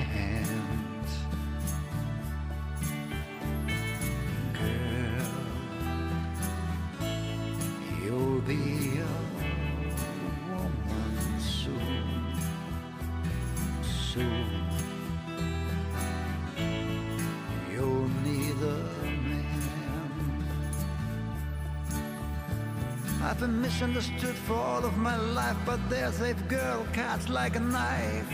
[23.79, 28.29] misunderstood for all of my life, but there's a girl cuts like a knife.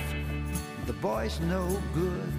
[0.87, 2.33] The boy's no good.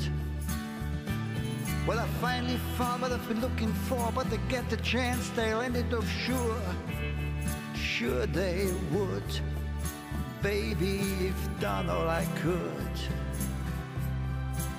[1.87, 5.61] Well, I finally found what I've been looking for, but they get the chance, they'll
[5.61, 6.61] end it off sure.
[7.77, 9.41] Sure they would.
[10.43, 12.97] Baby, you've done all I could.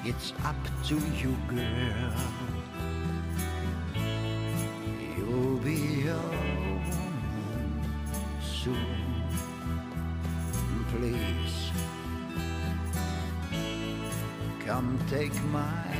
[0.03, 2.56] It's up to you, girl.
[15.07, 15.96] Take my.